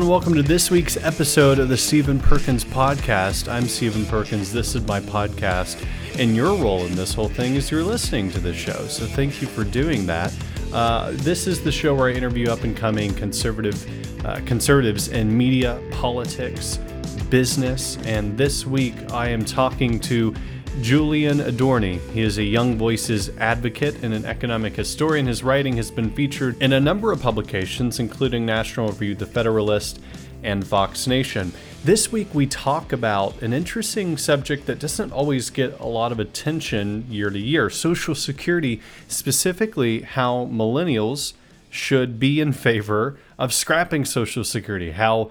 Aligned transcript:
and 0.00 0.08
welcome 0.08 0.32
to 0.32 0.42
this 0.42 0.70
week's 0.70 0.96
episode 0.96 1.58
of 1.58 1.68
the 1.68 1.76
Stephen 1.76 2.18
Perkins 2.18 2.64
Podcast. 2.64 3.52
I'm 3.52 3.68
Stephen 3.68 4.06
Perkins. 4.06 4.50
This 4.50 4.74
is 4.74 4.86
my 4.86 4.98
podcast, 4.98 5.84
and 6.18 6.34
your 6.34 6.56
role 6.56 6.86
in 6.86 6.94
this 6.94 7.12
whole 7.12 7.28
thing 7.28 7.56
is 7.56 7.70
you're 7.70 7.84
listening 7.84 8.30
to 8.30 8.40
this 8.40 8.56
show. 8.56 8.86
So 8.86 9.04
thank 9.04 9.42
you 9.42 9.48
for 9.48 9.62
doing 9.62 10.06
that. 10.06 10.34
Uh, 10.72 11.10
this 11.16 11.46
is 11.46 11.62
the 11.62 11.70
show 11.70 11.94
where 11.94 12.08
I 12.08 12.12
interview 12.12 12.48
up 12.48 12.64
and 12.64 12.74
coming 12.74 13.12
conservative 13.12 14.24
uh, 14.24 14.40
conservatives 14.46 15.08
in 15.08 15.36
media, 15.36 15.78
politics, 15.90 16.78
business, 17.28 17.98
and 18.06 18.38
this 18.38 18.66
week 18.66 18.94
I 19.12 19.28
am 19.28 19.44
talking 19.44 20.00
to 20.00 20.34
Julian 20.80 21.40
Adorney. 21.40 22.00
He 22.12 22.22
is 22.22 22.38
a 22.38 22.44
Young 22.44 22.78
Voices 22.78 23.28
advocate 23.38 24.02
and 24.02 24.14
an 24.14 24.24
economic 24.24 24.76
historian. 24.76 25.26
His 25.26 25.42
writing 25.42 25.76
has 25.76 25.90
been 25.90 26.10
featured 26.10 26.60
in 26.62 26.72
a 26.72 26.80
number 26.80 27.12
of 27.12 27.20
publications, 27.20 27.98
including 27.98 28.46
National 28.46 28.88
Review, 28.88 29.14
The 29.14 29.26
Federalist, 29.26 30.00
and 30.42 30.66
Fox 30.66 31.06
Nation. 31.06 31.52
This 31.84 32.12
week, 32.12 32.34
we 32.34 32.46
talk 32.46 32.92
about 32.92 33.42
an 33.42 33.52
interesting 33.52 34.16
subject 34.16 34.66
that 34.66 34.78
doesn't 34.78 35.12
always 35.12 35.50
get 35.50 35.78
a 35.80 35.86
lot 35.86 36.12
of 36.12 36.20
attention 36.20 37.04
year 37.10 37.30
to 37.30 37.38
year 37.38 37.68
Social 37.68 38.14
Security, 38.14 38.80
specifically 39.08 40.02
how 40.02 40.46
millennials 40.46 41.34
should 41.68 42.18
be 42.18 42.40
in 42.40 42.52
favor 42.52 43.18
of 43.38 43.52
scrapping 43.52 44.04
Social 44.04 44.44
Security, 44.44 44.92
how 44.92 45.30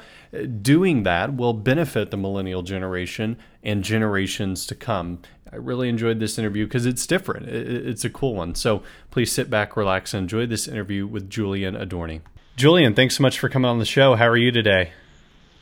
doing 0.61 1.03
that 1.03 1.35
will 1.35 1.53
benefit 1.53 2.11
the 2.11 2.17
millennial 2.17 2.61
generation 2.61 3.37
and 3.63 3.83
generations 3.83 4.65
to 4.67 4.75
come. 4.75 5.19
I 5.51 5.55
really 5.55 5.89
enjoyed 5.89 6.19
this 6.19 6.37
interview 6.37 6.65
because 6.65 6.85
it's 6.85 7.07
different. 7.07 7.47
It's 7.47 8.05
a 8.05 8.09
cool 8.09 8.35
one. 8.35 8.53
So 8.55 8.83
please 9.09 9.31
sit 9.31 9.49
back, 9.49 9.75
relax, 9.75 10.13
and 10.13 10.23
enjoy 10.23 10.45
this 10.45 10.67
interview 10.67 11.07
with 11.07 11.29
Julian 11.29 11.75
Adorney. 11.75 12.21
Julian, 12.55 12.93
thanks 12.93 13.17
so 13.17 13.23
much 13.23 13.39
for 13.39 13.49
coming 13.49 13.69
on 13.69 13.79
the 13.79 13.85
show. 13.85 14.15
How 14.15 14.27
are 14.27 14.37
you 14.37 14.51
today? 14.51 14.91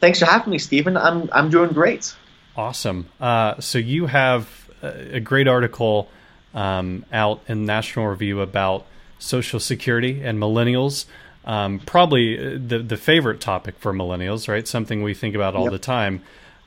Thanks 0.01 0.19
for 0.19 0.25
having 0.25 0.51
me, 0.51 0.59
Stephen. 0.59 0.97
I'm 0.97 1.29
I'm 1.31 1.49
doing 1.49 1.71
great. 1.71 2.15
Awesome. 2.55 3.07
Uh, 3.19 3.59
so 3.59 3.77
you 3.77 4.07
have 4.07 4.69
a 4.81 5.19
great 5.19 5.47
article 5.47 6.09
um, 6.53 7.05
out 7.11 7.41
in 7.47 7.65
National 7.65 8.07
Review 8.07 8.41
about 8.41 8.85
Social 9.19 9.59
Security 9.59 10.21
and 10.23 10.39
millennials. 10.39 11.05
Um, 11.47 11.79
probably 11.79 12.37
uh, 12.37 12.59
the 12.59 12.79
the 12.79 12.97
favorite 12.97 13.39
topic 13.39 13.79
for 13.79 13.93
millennials, 13.93 14.47
right? 14.47 14.67
Something 14.67 15.01
we 15.01 15.13
think 15.13 15.33
about 15.33 15.55
all 15.55 15.63
yep. 15.63 15.71
the 15.71 15.79
time. 15.79 16.21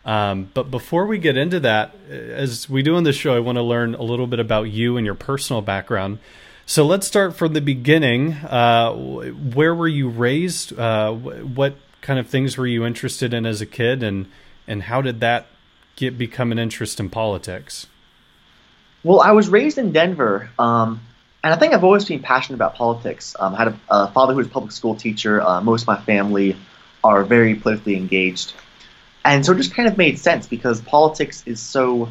Um, 0.04 0.50
but 0.54 0.70
before 0.70 1.06
we 1.06 1.18
get 1.18 1.36
into 1.36 1.60
that, 1.60 1.94
uh, 2.10 2.14
as 2.14 2.68
we 2.68 2.82
do 2.82 2.96
on 2.96 3.04
this 3.04 3.16
show, 3.16 3.36
I 3.36 3.40
want 3.40 3.56
to 3.56 3.62
learn 3.62 3.94
a 3.94 4.02
little 4.02 4.26
bit 4.26 4.40
about 4.40 4.64
you 4.64 4.96
and 4.96 5.04
your 5.04 5.14
personal 5.14 5.60
background. 5.60 6.18
So 6.64 6.86
let's 6.86 7.06
start 7.06 7.36
from 7.36 7.52
the 7.52 7.60
beginning. 7.60 8.32
Uh, 8.32 8.92
where 8.92 9.74
were 9.74 9.88
you 9.88 10.08
raised? 10.08 10.76
Uh, 10.78 11.12
what 11.12 11.74
kind 12.00 12.18
of 12.18 12.28
things 12.28 12.56
were 12.56 12.66
you 12.66 12.86
interested 12.86 13.34
in 13.34 13.44
as 13.44 13.60
a 13.60 13.66
kid, 13.66 14.02
and 14.02 14.30
and 14.66 14.84
how 14.84 15.02
did 15.02 15.20
that 15.20 15.46
get 15.96 16.16
become 16.16 16.52
an 16.52 16.58
interest 16.58 16.98
in 16.98 17.10
politics? 17.10 17.86
Well, 19.02 19.20
I 19.20 19.32
was 19.32 19.48
raised 19.48 19.78
in 19.78 19.92
Denver, 19.92 20.50
um, 20.58 21.00
and 21.42 21.55
I 21.55 21.56
think 21.56 21.72
I've 21.72 21.84
always 21.84 22.05
been 22.05 22.20
passionate 22.20 22.56
about 22.56 22.74
politics. 22.74 23.34
Um, 23.38 23.55
I 23.55 23.58
had 23.58 23.69
a, 23.69 23.80
a, 23.88 24.10
father 24.12 24.33
who 24.34 24.38
was 24.38 24.46
a 24.46 24.50
public 24.50 24.72
school 24.72 24.94
teacher. 24.94 25.41
Uh, 25.41 25.60
most 25.60 25.82
of 25.82 25.88
my 25.88 26.00
family 26.00 26.56
are 27.02 27.24
very 27.24 27.55
politically 27.55 27.97
engaged 27.97 28.52
and 29.24 29.44
so 29.44 29.52
it 29.52 29.56
just 29.56 29.74
kind 29.74 29.88
of 29.88 29.98
made 29.98 30.19
sense 30.19 30.47
because 30.47 30.80
politics 30.80 31.42
is 31.47 31.60
so 31.60 32.08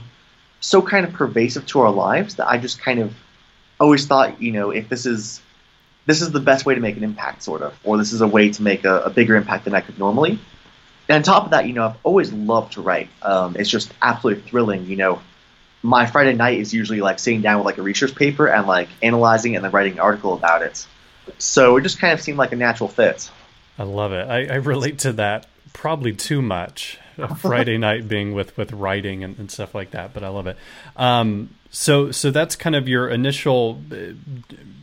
so 0.61 0.81
kind 0.81 1.05
of 1.05 1.13
pervasive 1.13 1.65
to 1.67 1.79
our 1.79 1.91
lives 1.91 2.35
that 2.35 2.47
I 2.47 2.57
just 2.57 2.81
kind 2.81 2.99
of 2.99 3.13
always 3.79 4.05
thought, 4.05 4.41
you 4.41 4.51
know, 4.51 4.71
if 4.71 4.89
this 4.89 5.05
is 5.05 5.41
this 6.05 6.21
is 6.21 6.31
the 6.31 6.39
best 6.39 6.65
way 6.65 6.75
to 6.75 6.81
make 6.81 6.97
an 6.97 7.03
impact, 7.03 7.43
sort 7.43 7.61
of, 7.61 7.77
or 7.83 7.97
this 7.97 8.13
is 8.13 8.21
a 8.21 8.27
way 8.27 8.49
to 8.49 8.61
make 8.61 8.83
a, 8.83 9.01
a 9.01 9.09
bigger 9.09 9.35
impact 9.35 9.65
than 9.65 9.75
I 9.75 9.81
could 9.81 9.97
normally. 9.99 10.39
And 11.07 11.15
on 11.15 11.23
top 11.23 11.45
of 11.45 11.51
that, 11.51 11.67
you 11.67 11.73
know, 11.73 11.85
I've 11.85 11.97
always 12.03 12.31
loved 12.31 12.73
to 12.73 12.81
write. 12.81 13.09
Um, 13.21 13.55
it's 13.57 13.69
just 13.69 13.91
absolutely 14.01 14.43
thrilling. 14.43 14.85
You 14.85 14.95
know, 14.95 15.21
my 15.81 16.05
Friday 16.05 16.33
night 16.33 16.59
is 16.59 16.73
usually 16.73 17.01
like 17.01 17.19
sitting 17.19 17.41
down 17.41 17.59
with 17.59 17.65
like 17.65 17.77
a 17.77 17.81
research 17.81 18.15
paper 18.15 18.47
and 18.47 18.67
like 18.67 18.89
analyzing 19.01 19.55
and 19.55 19.63
then 19.63 19.71
writing 19.71 19.93
an 19.93 19.99
article 19.99 20.33
about 20.33 20.61
it. 20.61 20.85
So 21.37 21.77
it 21.77 21.81
just 21.81 21.99
kind 21.99 22.13
of 22.13 22.21
seemed 22.21 22.37
like 22.37 22.51
a 22.51 22.55
natural 22.55 22.89
fit. 22.89 23.29
I 23.77 23.83
love 23.83 24.11
it. 24.11 24.27
I, 24.27 24.45
I 24.45 24.55
relate 24.55 24.99
to 24.99 25.13
that 25.13 25.47
probably 25.73 26.13
too 26.13 26.41
much. 26.41 26.99
Friday 27.37 27.77
night 27.77 28.07
being 28.07 28.33
with 28.33 28.55
with 28.55 28.71
writing 28.71 29.25
and, 29.25 29.37
and, 29.37 29.51
stuff 29.51 29.75
like 29.75 29.91
that, 29.91 30.13
but 30.13 30.23
I 30.23 30.29
love 30.29 30.47
it. 30.47 30.55
Um, 30.95 31.49
so 31.69 32.11
so 32.11 32.31
that's 32.31 32.55
kind 32.55 32.77
of 32.77 32.87
your 32.87 33.09
initial, 33.09 33.81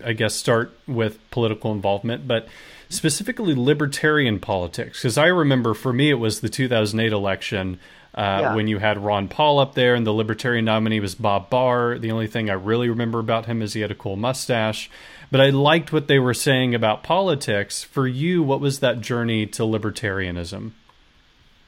I 0.04 0.12
guess, 0.12 0.34
start 0.34 0.76
with 0.86 1.18
political 1.30 1.72
involvement, 1.72 2.28
but 2.28 2.46
specifically 2.88 3.54
libertarian 3.54 4.38
politics. 4.38 4.98
Because 4.98 5.18
I 5.18 5.26
remember 5.26 5.74
for 5.74 5.92
me, 5.92 6.10
it 6.10 6.14
was 6.14 6.40
the 6.40 6.48
2008 6.48 7.12
election. 7.12 7.80
Uh, 8.16 8.38
yeah. 8.40 8.54
When 8.54 8.66
you 8.66 8.78
had 8.78 8.96
Ron 8.96 9.28
Paul 9.28 9.58
up 9.58 9.74
there, 9.74 9.94
and 9.94 10.06
the 10.06 10.12
Libertarian 10.12 10.64
nominee 10.64 11.00
was 11.00 11.14
Bob 11.14 11.50
Barr. 11.50 11.98
The 11.98 12.10
only 12.10 12.26
thing 12.26 12.48
I 12.48 12.54
really 12.54 12.88
remember 12.88 13.18
about 13.18 13.44
him 13.44 13.60
is 13.60 13.74
he 13.74 13.82
had 13.82 13.90
a 13.90 13.94
cool 13.94 14.16
mustache. 14.16 14.88
But 15.30 15.42
I 15.42 15.50
liked 15.50 15.92
what 15.92 16.08
they 16.08 16.18
were 16.18 16.32
saying 16.32 16.74
about 16.74 17.02
politics. 17.02 17.82
For 17.84 18.06
you, 18.06 18.42
what 18.42 18.60
was 18.60 18.80
that 18.80 19.02
journey 19.02 19.44
to 19.46 19.64
libertarianism? 19.64 20.72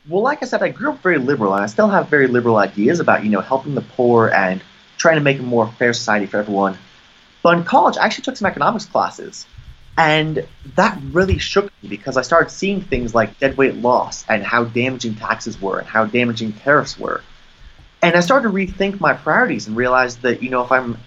well, 0.09 0.23
like 0.23 0.43
I 0.43 0.47
said, 0.47 0.63
I 0.63 0.71
grew 0.71 0.91
up 0.91 1.03
very 1.03 1.19
liberal, 1.19 1.55
and 1.55 1.63
I 1.63 1.67
still 1.67 1.89
have 1.89 2.09
very 2.09 2.27
liberal 2.27 2.57
ideas 2.57 3.01
about 3.01 3.25
you 3.25 3.31
know 3.31 3.41
helping 3.41 3.75
the 3.75 3.83
poor 3.83 4.29
and 4.29 4.63
trying 4.97 5.17
to 5.17 5.21
make 5.21 5.39
a 5.39 5.43
more 5.43 5.71
fair 5.73 5.93
society 5.93 6.27
for 6.27 6.39
everyone. 6.39 6.79
But 7.43 7.59
in 7.59 7.65
college, 7.65 7.97
I 7.97 8.07
actually 8.07 8.25
took 8.25 8.37
some 8.37 8.47
economics 8.47 8.87
classes, 8.87 9.47
and 9.99 10.47
that 10.77 10.97
really 11.11 11.39
shook 11.39 11.73
me 11.83 11.89
because 11.89 12.17
I 12.17 12.23
started 12.23 12.51
seeing 12.51 12.81
things 12.81 13.17
like 13.17 13.41
deadweight 13.41 13.75
loss 13.75 14.25
and 14.29 14.45
how 14.45 14.63
damaging 14.63 15.17
taxes 15.17 15.61
were 15.61 15.81
and 15.81 15.89
how 15.89 16.07
damaging 16.07 16.53
tariffs 16.53 16.97
were. 16.97 17.21
And 18.01 18.15
I 18.15 18.21
started 18.21 18.47
to 18.49 18.55
rethink 18.55 19.01
my 19.01 19.13
priorities 19.13 19.67
and 19.67 19.77
realized 19.77 20.23
that 20.23 20.41
you 20.41 20.51
know 20.51 20.63
if 20.63 20.71
I'm 20.71 20.99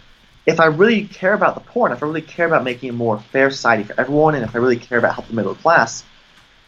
if 0.45 0.59
I 0.59 0.65
really 0.65 1.05
care 1.05 1.33
about 1.33 1.55
the 1.55 1.61
poor 1.61 1.87
and 1.87 1.95
if 1.95 2.03
I 2.03 2.05
really 2.05 2.21
care 2.21 2.45
about 2.45 2.65
making 2.65 2.89
a 2.89 2.93
more 2.93 3.17
fair 3.31 3.49
society 3.49 3.83
for 3.83 3.97
everyone 3.97 4.35
and 4.35 4.43
if 4.43 4.53
I 4.55 4.59
really 4.59 4.77
care 4.77 4.97
about 4.97 5.13
helping 5.13 5.35
the 5.37 5.41
middle 5.41 5.55
class, 5.55 6.03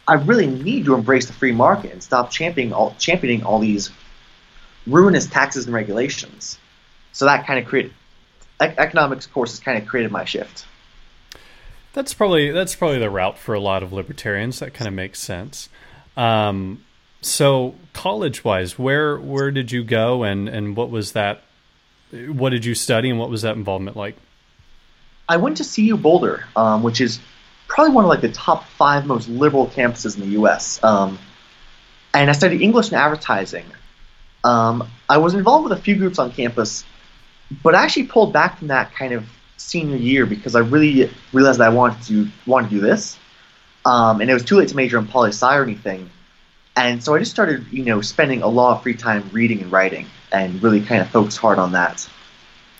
I 0.08 0.14
really 0.14 0.46
need 0.46 0.86
to 0.86 0.94
embrace 0.94 1.26
the 1.26 1.34
free 1.34 1.52
market 1.52 1.92
and 1.92 2.02
stop 2.02 2.30
championing 2.30 2.72
all, 2.72 2.94
championing 2.98 3.44
all 3.44 3.58
these 3.58 3.90
ruinous 4.86 5.26
taxes 5.26 5.66
and 5.66 5.74
regulations. 5.74 6.58
So 7.12 7.26
that 7.26 7.46
kind 7.46 7.58
of 7.58 7.66
created 7.66 7.92
economics 8.60 9.26
courses 9.26 9.60
kind 9.60 9.76
of 9.76 9.86
created 9.86 10.10
my 10.10 10.24
shift. 10.24 10.64
That's 11.94 12.12
probably 12.12 12.50
that's 12.50 12.74
probably 12.74 12.98
the 12.98 13.08
route 13.08 13.38
for 13.38 13.54
a 13.54 13.60
lot 13.60 13.82
of 13.82 13.92
libertarians. 13.92 14.58
That 14.58 14.74
kind 14.74 14.88
of 14.88 14.94
makes 14.94 15.20
sense. 15.20 15.68
Um, 16.16 16.84
so 17.22 17.76
college 17.92 18.44
wise, 18.44 18.78
where 18.78 19.16
where 19.16 19.52
did 19.52 19.70
you 19.70 19.84
go 19.84 20.24
and 20.24 20.48
and 20.48 20.76
what 20.76 20.90
was 20.90 21.12
that? 21.12 21.42
What 22.10 22.50
did 22.50 22.64
you 22.64 22.74
study 22.74 23.10
and 23.10 23.18
what 23.18 23.30
was 23.30 23.42
that 23.42 23.56
involvement 23.56 23.96
like? 23.96 24.16
I 25.28 25.36
went 25.36 25.56
to 25.58 25.64
CU 25.64 25.96
Boulder, 25.96 26.44
um, 26.56 26.82
which 26.82 27.00
is 27.00 27.20
probably 27.68 27.94
one 27.94 28.04
of 28.04 28.08
like 28.08 28.20
the 28.20 28.32
top 28.32 28.64
five 28.64 29.06
most 29.06 29.28
liberal 29.28 29.68
campuses 29.68 30.16
in 30.16 30.22
the 30.22 30.32
U.S. 30.38 30.82
Um, 30.82 31.18
and 32.12 32.28
I 32.28 32.32
studied 32.32 32.60
English 32.60 32.88
and 32.88 32.96
advertising. 32.96 33.64
Um, 34.42 34.88
I 35.08 35.18
was 35.18 35.34
involved 35.34 35.68
with 35.68 35.78
a 35.78 35.80
few 35.80 35.94
groups 35.94 36.18
on 36.18 36.32
campus, 36.32 36.84
but 37.62 37.76
I 37.76 37.84
actually 37.84 38.06
pulled 38.08 38.32
back 38.32 38.58
from 38.58 38.68
that 38.68 38.92
kind 38.94 39.14
of 39.14 39.24
senior 39.56 39.96
year 39.96 40.26
because 40.26 40.54
I 40.54 40.60
really 40.60 41.10
realized 41.32 41.60
that 41.60 41.66
I 41.70 41.74
wanted 41.74 42.02
to 42.06 42.28
want 42.46 42.68
to 42.68 42.74
do 42.74 42.80
this, 42.80 43.18
um, 43.84 44.20
and 44.20 44.30
it 44.30 44.34
was 44.34 44.44
too 44.44 44.56
late 44.56 44.68
to 44.68 44.76
major 44.76 44.98
in 44.98 45.06
poli 45.06 45.30
sci 45.30 45.56
or 45.56 45.62
anything. 45.62 46.10
And 46.76 47.02
so 47.02 47.14
I 47.14 47.20
just 47.20 47.30
started, 47.30 47.64
you 47.70 47.84
know, 47.84 48.00
spending 48.00 48.42
a 48.42 48.48
lot 48.48 48.76
of 48.76 48.82
free 48.82 48.94
time 48.94 49.28
reading 49.32 49.62
and 49.62 49.70
writing, 49.70 50.06
and 50.32 50.62
really 50.62 50.80
kind 50.80 51.00
of 51.00 51.08
focused 51.10 51.38
hard 51.38 51.58
on 51.58 51.72
that. 51.72 52.00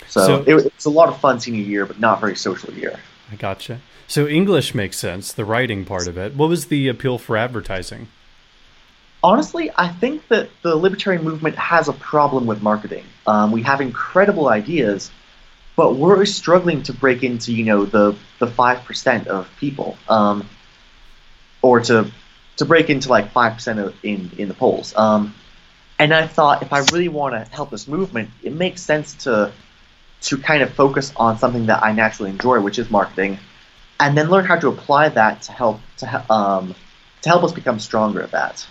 So, 0.09 0.27
so 0.27 0.43
it, 0.43 0.49
it 0.49 0.75
was 0.75 0.85
a 0.85 0.91
lot 0.91 1.09
of 1.09 1.19
fun 1.21 1.41
senior 1.41 1.63
year, 1.63 1.87
but 1.87 2.01
not 2.01 2.21
very 2.21 2.37
social 2.37 2.73
year. 2.75 2.99
I 3.31 3.37
gotcha. 3.37 3.81
So 4.07 4.27
English 4.27 4.75
makes 4.75 4.99
sense, 4.99 5.33
the 5.33 5.45
writing 5.45 5.85
part 5.85 6.07
of 6.07 6.19
it. 6.19 6.35
What 6.35 6.49
was 6.49 6.67
the 6.67 6.89
appeal 6.89 7.19
for 7.19 7.37
advertising? 7.37 8.09
Honestly, 9.23 9.71
I 9.77 9.89
think 9.89 10.29
that 10.29 10.51
the 10.63 10.77
libertarian 10.77 11.25
movement 11.25 11.57
has 11.57 11.89
a 11.89 11.95
problem 11.95 12.47
with 12.47 12.61
marketing. 12.61 13.05
Um, 13.27 13.53
we 13.53 13.63
have 13.63 13.81
incredible 13.81 14.49
ideas, 14.49 15.11
but 15.77 15.97
we're 15.97 16.25
struggling 16.25 16.83
to 16.85 16.93
break 16.93 17.23
into 17.23 17.53
you 17.53 17.65
know 17.65 17.85
the 17.85 18.17
the 18.39 18.47
five 18.47 18.85
percent 18.85 19.29
of 19.29 19.49
people, 19.59 19.97
um, 20.09 20.49
or 21.63 21.81
to 21.81 22.11
to 22.57 22.65
break 22.65 22.91
into 22.91 23.09
like 23.09 23.33
five 23.33 23.55
percent 23.55 23.95
in 24.03 24.31
in 24.39 24.49
the 24.49 24.55
polls. 24.55 24.95
Um, 24.97 25.35
and 25.99 26.13
I 26.13 26.27
thought 26.27 26.63
if 26.63 26.73
I 26.73 26.81
really 26.93 27.09
want 27.09 27.35
to 27.35 27.55
help 27.55 27.71
this 27.71 27.87
movement, 27.89 28.31
it 28.43 28.53
makes 28.53 28.83
sense 28.83 29.15
to 29.25 29.53
to 30.23 30.39
kind 30.39 30.63
of 30.63 30.73
focus 30.73 31.13
on 31.17 31.39
something 31.39 31.67
that 31.67 31.83
I 31.83 31.93
naturally 31.93 32.31
enjoy, 32.31 32.61
which 32.61 32.79
is 32.79 32.91
marketing, 32.91 33.39
and 34.01 34.17
then 34.17 34.31
learn 34.31 34.45
how 34.45 34.59
to 34.59 34.69
apply 34.69 35.11
that 35.11 35.43
to 35.43 35.53
help 35.53 35.81
to 35.99 36.33
um, 36.33 36.75
to 37.23 37.29
help 37.29 37.45
us 37.45 37.53
become 37.53 37.79
stronger 37.79 38.23
at 38.23 38.31
that. 38.33 38.67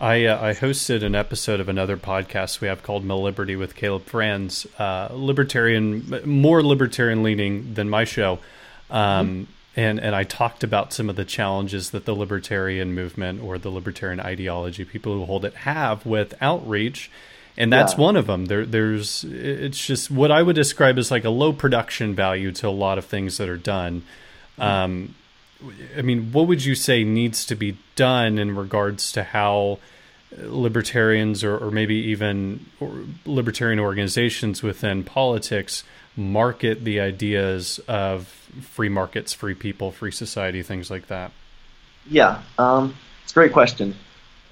I 0.00 0.26
uh, 0.26 0.40
I 0.40 0.52
hosted 0.52 1.02
an 1.02 1.14
episode 1.14 1.60
of 1.60 1.68
another 1.68 1.96
podcast 1.96 2.60
we 2.60 2.68
have 2.68 2.82
called 2.82 3.04
Liberty 3.04 3.56
with 3.56 3.74
Caleb 3.74 4.04
Franz, 4.04 4.66
uh, 4.78 5.08
libertarian, 5.12 6.22
more 6.24 6.62
libertarian 6.62 7.22
leaning 7.22 7.74
than 7.74 7.90
my 7.90 8.04
show, 8.04 8.38
um, 8.90 9.28
mm-hmm. 9.28 9.80
and 9.80 9.98
and 10.00 10.14
I 10.14 10.22
talked 10.22 10.62
about 10.62 10.92
some 10.92 11.10
of 11.10 11.16
the 11.16 11.24
challenges 11.24 11.90
that 11.90 12.04
the 12.04 12.14
libertarian 12.14 12.94
movement 12.94 13.42
or 13.42 13.58
the 13.58 13.70
libertarian 13.70 14.20
ideology, 14.20 14.84
people 14.84 15.14
who 15.14 15.24
hold 15.24 15.44
it, 15.44 15.54
have 15.54 16.06
with 16.06 16.32
outreach, 16.40 17.10
and 17.56 17.72
that's 17.72 17.94
yeah. 17.94 18.00
one 18.00 18.16
of 18.16 18.28
them. 18.28 18.46
There, 18.46 18.64
there's 18.64 19.24
it's 19.24 19.84
just 19.84 20.12
what 20.12 20.30
I 20.30 20.42
would 20.42 20.56
describe 20.56 20.96
as 20.98 21.10
like 21.10 21.24
a 21.24 21.30
low 21.30 21.52
production 21.52 22.14
value 22.14 22.52
to 22.52 22.68
a 22.68 22.70
lot 22.70 22.98
of 22.98 23.04
things 23.04 23.38
that 23.38 23.48
are 23.48 23.56
done. 23.56 24.02
Mm-hmm. 24.58 24.62
Um, 24.62 25.14
I 25.96 26.02
mean, 26.02 26.32
what 26.32 26.46
would 26.46 26.64
you 26.64 26.74
say 26.74 27.04
needs 27.04 27.44
to 27.46 27.56
be 27.56 27.78
done 27.96 28.38
in 28.38 28.54
regards 28.54 29.12
to 29.12 29.24
how 29.24 29.78
libertarians 30.36 31.42
or, 31.42 31.56
or 31.56 31.70
maybe 31.70 31.94
even 31.94 32.66
libertarian 33.24 33.80
organizations 33.80 34.62
within 34.62 35.02
politics 35.02 35.84
market 36.16 36.84
the 36.84 37.00
ideas 37.00 37.80
of 37.88 38.26
free 38.60 38.88
markets, 38.88 39.32
free 39.32 39.54
people, 39.54 39.90
free 39.90 40.10
society, 40.10 40.62
things 40.62 40.90
like 40.90 41.06
that? 41.06 41.32
Yeah, 42.08 42.42
um, 42.58 42.94
it's 43.22 43.32
a 43.32 43.34
great 43.34 43.52
question. 43.52 43.94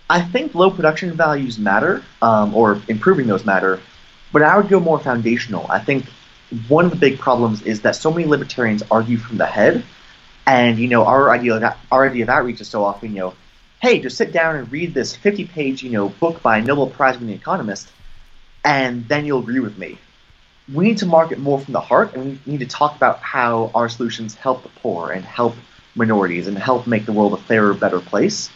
I 0.08 0.20
think 0.22 0.54
low 0.54 0.70
production 0.70 1.12
values 1.12 1.58
matter, 1.58 2.02
um, 2.22 2.54
or 2.54 2.80
improving 2.88 3.26
those 3.26 3.44
matter, 3.44 3.80
but 4.32 4.42
I 4.42 4.56
would 4.56 4.68
go 4.68 4.78
more 4.78 4.98
foundational. 4.98 5.66
I 5.68 5.80
think 5.80 6.06
one 6.68 6.84
of 6.84 6.92
the 6.92 6.96
big 6.96 7.18
problems 7.18 7.62
is 7.62 7.80
that 7.82 7.96
so 7.96 8.10
many 8.12 8.24
libertarians 8.24 8.84
argue 8.90 9.18
from 9.18 9.38
the 9.38 9.46
head, 9.46 9.84
and 10.46 10.78
you 10.78 10.88
know 10.88 11.04
our 11.04 11.30
idea 11.30 11.56
of 11.56 11.76
our 11.90 12.08
idea 12.08 12.24
of 12.24 12.28
outreach 12.28 12.60
is 12.60 12.68
so 12.68 12.84
often 12.84 13.10
you 13.10 13.18
know, 13.18 13.34
hey, 13.80 13.98
just 14.00 14.16
sit 14.16 14.32
down 14.32 14.56
and 14.56 14.70
read 14.72 14.94
this 14.94 15.16
50-page 15.16 15.82
you 15.82 15.90
know 15.90 16.08
book 16.08 16.42
by 16.42 16.58
a 16.58 16.62
Nobel 16.62 16.88
Prize-winning 16.88 17.34
economist, 17.34 17.90
and 18.64 19.06
then 19.08 19.24
you'll 19.24 19.40
agree 19.40 19.60
with 19.60 19.76
me 19.76 19.98
we 20.72 20.84
need 20.84 20.98
to 20.98 21.06
market 21.06 21.38
more 21.38 21.60
from 21.60 21.72
the 21.72 21.80
heart, 21.80 22.14
and 22.14 22.38
we 22.44 22.52
need 22.52 22.60
to 22.60 22.66
talk 22.66 22.96
about 22.96 23.20
how 23.20 23.70
our 23.74 23.88
solutions 23.88 24.34
help 24.34 24.62
the 24.62 24.68
poor 24.68 25.10
and 25.10 25.24
help 25.24 25.54
minorities 25.94 26.46
and 26.48 26.58
help 26.58 26.86
make 26.86 27.06
the 27.06 27.12
world 27.12 27.32
a 27.32 27.36
fairer, 27.36 27.72
better 27.72 28.00
place. 28.00 28.50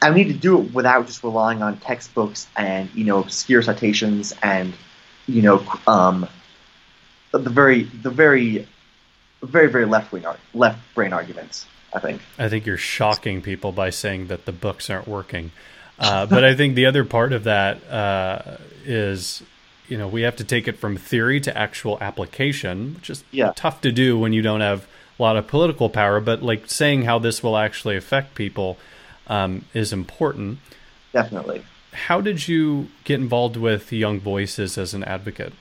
And 0.00 0.14
we 0.14 0.24
need 0.24 0.32
to 0.32 0.38
do 0.38 0.60
it 0.60 0.72
without 0.72 1.06
just 1.06 1.22
relying 1.22 1.62
on 1.62 1.78
textbooks 1.78 2.46
and 2.56 2.90
you 2.94 3.04
know 3.04 3.20
obscure 3.20 3.62
citations 3.62 4.34
and 4.42 4.72
you 5.26 5.42
know 5.42 5.64
um, 5.86 6.28
the 7.30 7.38
very 7.38 7.84
the 7.84 8.10
very 8.10 8.66
very 9.42 9.68
very 9.68 9.84
left 9.84 10.12
wing 10.12 10.24
left 10.54 10.94
brain 10.94 11.12
arguments. 11.12 11.66
I 11.94 12.00
think. 12.00 12.22
I 12.38 12.48
think 12.48 12.64
you're 12.64 12.78
shocking 12.78 13.42
people 13.42 13.72
by 13.72 13.90
saying 13.90 14.28
that 14.28 14.46
the 14.46 14.52
books 14.52 14.88
aren't 14.88 15.06
working. 15.06 15.52
Uh, 15.98 16.26
but 16.26 16.44
I 16.44 16.54
think 16.54 16.74
the 16.74 16.86
other 16.86 17.04
part 17.04 17.32
of 17.32 17.44
that 17.44 17.84
uh, 17.88 18.56
is 18.84 19.42
you 19.88 19.98
know 19.98 20.08
we 20.08 20.22
have 20.22 20.36
to 20.36 20.44
take 20.44 20.66
it 20.66 20.78
from 20.78 20.96
theory 20.96 21.40
to 21.40 21.56
actual 21.56 21.98
application, 22.00 22.94
which 22.94 23.10
is 23.10 23.24
yeah. 23.30 23.52
tough 23.54 23.80
to 23.82 23.92
do 23.92 24.18
when 24.18 24.32
you 24.32 24.42
don't 24.42 24.62
have 24.62 24.86
a 25.18 25.22
lot 25.22 25.36
of 25.36 25.46
political 25.46 25.90
power. 25.90 26.20
But 26.20 26.42
like 26.42 26.70
saying 26.70 27.02
how 27.02 27.18
this 27.18 27.42
will 27.42 27.56
actually 27.56 27.96
affect 27.96 28.34
people 28.34 28.78
um, 29.26 29.64
is 29.74 29.92
important. 29.92 30.58
Definitely. 31.12 31.62
How 31.92 32.22
did 32.22 32.48
you 32.48 32.88
get 33.04 33.20
involved 33.20 33.58
with 33.58 33.92
Young 33.92 34.18
Voices 34.18 34.78
as 34.78 34.94
an 34.94 35.04
advocate? 35.04 35.52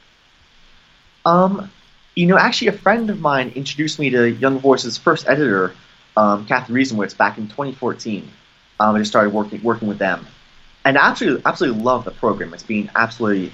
Um, 1.25 1.69
you 2.15 2.25
know, 2.25 2.37
actually, 2.37 2.67
a 2.67 2.73
friend 2.73 3.09
of 3.09 3.19
mine 3.19 3.51
introduced 3.55 3.99
me 3.99 4.09
to 4.09 4.29
Young 4.29 4.59
Voices' 4.59 4.97
first 4.97 5.27
editor, 5.27 5.73
um, 6.17 6.45
Cathy 6.45 6.73
Reisenwitz, 6.73 7.15
back 7.15 7.37
in 7.37 7.47
2014. 7.47 8.29
Um, 8.79 8.95
I 8.95 8.99
just 8.99 9.11
started 9.11 9.33
working 9.33 9.61
working 9.63 9.87
with 9.87 9.97
them, 9.97 10.25
and 10.83 10.97
I 10.97 11.09
absolutely 11.09 11.43
absolutely 11.45 11.81
love 11.81 12.03
the 12.03 12.11
program. 12.11 12.53
It's 12.53 12.63
been 12.63 12.89
absolutely 12.95 13.51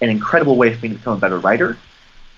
an 0.00 0.08
incredible 0.08 0.56
way 0.56 0.74
for 0.74 0.80
me 0.80 0.90
to 0.90 0.94
become 0.94 1.18
a 1.18 1.20
better 1.20 1.38
writer 1.38 1.76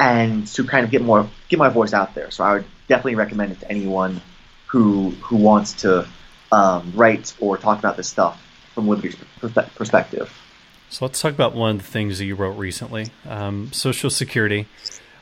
and 0.00 0.46
to 0.48 0.64
kind 0.64 0.84
of 0.84 0.90
get 0.90 1.02
more 1.02 1.28
get 1.48 1.58
my 1.58 1.68
voice 1.68 1.92
out 1.92 2.14
there. 2.14 2.30
So 2.30 2.42
I 2.42 2.54
would 2.54 2.64
definitely 2.88 3.14
recommend 3.14 3.52
it 3.52 3.60
to 3.60 3.70
anyone 3.70 4.20
who 4.66 5.10
who 5.22 5.36
wants 5.36 5.74
to 5.82 6.08
um, 6.50 6.92
write 6.96 7.34
or 7.38 7.56
talk 7.56 7.78
about 7.78 7.96
this 7.96 8.08
stuff 8.08 8.42
from 8.74 8.88
Liberty's 8.88 9.16
perspective. 9.40 10.32
So 10.88 11.06
let's 11.06 11.20
talk 11.20 11.32
about 11.32 11.54
one 11.54 11.76
of 11.76 11.78
the 11.78 11.88
things 11.88 12.18
that 12.18 12.26
you 12.26 12.34
wrote 12.34 12.56
recently, 12.58 13.10
um, 13.26 13.72
Social 13.72 14.10
Security, 14.10 14.66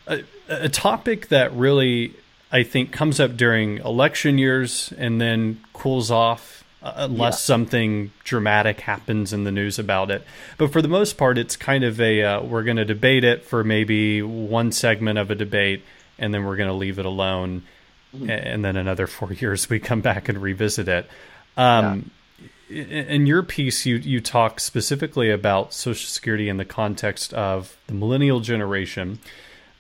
a, 0.06 0.23
a 0.49 0.69
topic 0.69 1.29
that 1.29 1.52
really 1.55 2.14
I 2.52 2.62
think 2.62 2.93
comes 2.93 3.20
up 3.20 3.37
during 3.37 3.79
election 3.79 4.38
years 4.38 4.93
and 4.99 5.20
then 5.20 5.61
cools 5.73 6.11
off 6.11 6.64
uh, 6.82 6.93
unless 6.97 7.35
yeah. 7.35 7.55
something 7.55 8.11
dramatic 8.25 8.81
happens 8.81 9.32
in 9.32 9.44
the 9.44 9.52
news 9.52 9.79
about 9.79 10.11
it. 10.11 10.25
But 10.58 10.73
for 10.73 10.82
the 10.82 10.88
most 10.88 11.17
part, 11.17 11.38
it's 11.38 11.56
kind 11.56 11.85
of 11.85 12.00
a 12.00 12.23
uh, 12.23 12.43
we're 12.43 12.62
going 12.62 12.79
to 12.79 12.85
debate 12.85 13.25
it 13.25 13.44
for 13.44 13.62
maybe 13.62 14.23
one 14.23 14.73
segment 14.73 15.19
of 15.19 15.31
a 15.31 15.35
debate, 15.35 15.85
and 16.19 16.32
then 16.35 16.44
we're 16.44 16.56
going 16.56 16.69
to 16.70 16.75
leave 16.75 16.99
it 16.99 17.06
alone. 17.06 17.62
Mm-hmm. 18.14 18.31
And 18.31 18.64
then 18.64 18.76
another 18.76 19.06
four 19.06 19.32
years, 19.32 19.69
we 19.69 19.79
come 19.79 20.00
back 20.00 20.29
and 20.29 20.41
revisit 20.41 20.88
it. 20.88 21.08
Um, 21.56 22.11
yeah. 22.69 22.82
In 22.82 23.26
your 23.26 23.43
piece, 23.43 23.85
you 23.85 23.97
you 23.97 24.20
talk 24.20 24.61
specifically 24.61 25.31
about 25.31 25.75
Social 25.75 26.08
Security 26.08 26.49
in 26.49 26.56
the 26.56 26.64
context 26.64 27.35
of 27.35 27.76
the 27.88 27.94
millennial 27.94 28.38
generation 28.41 29.19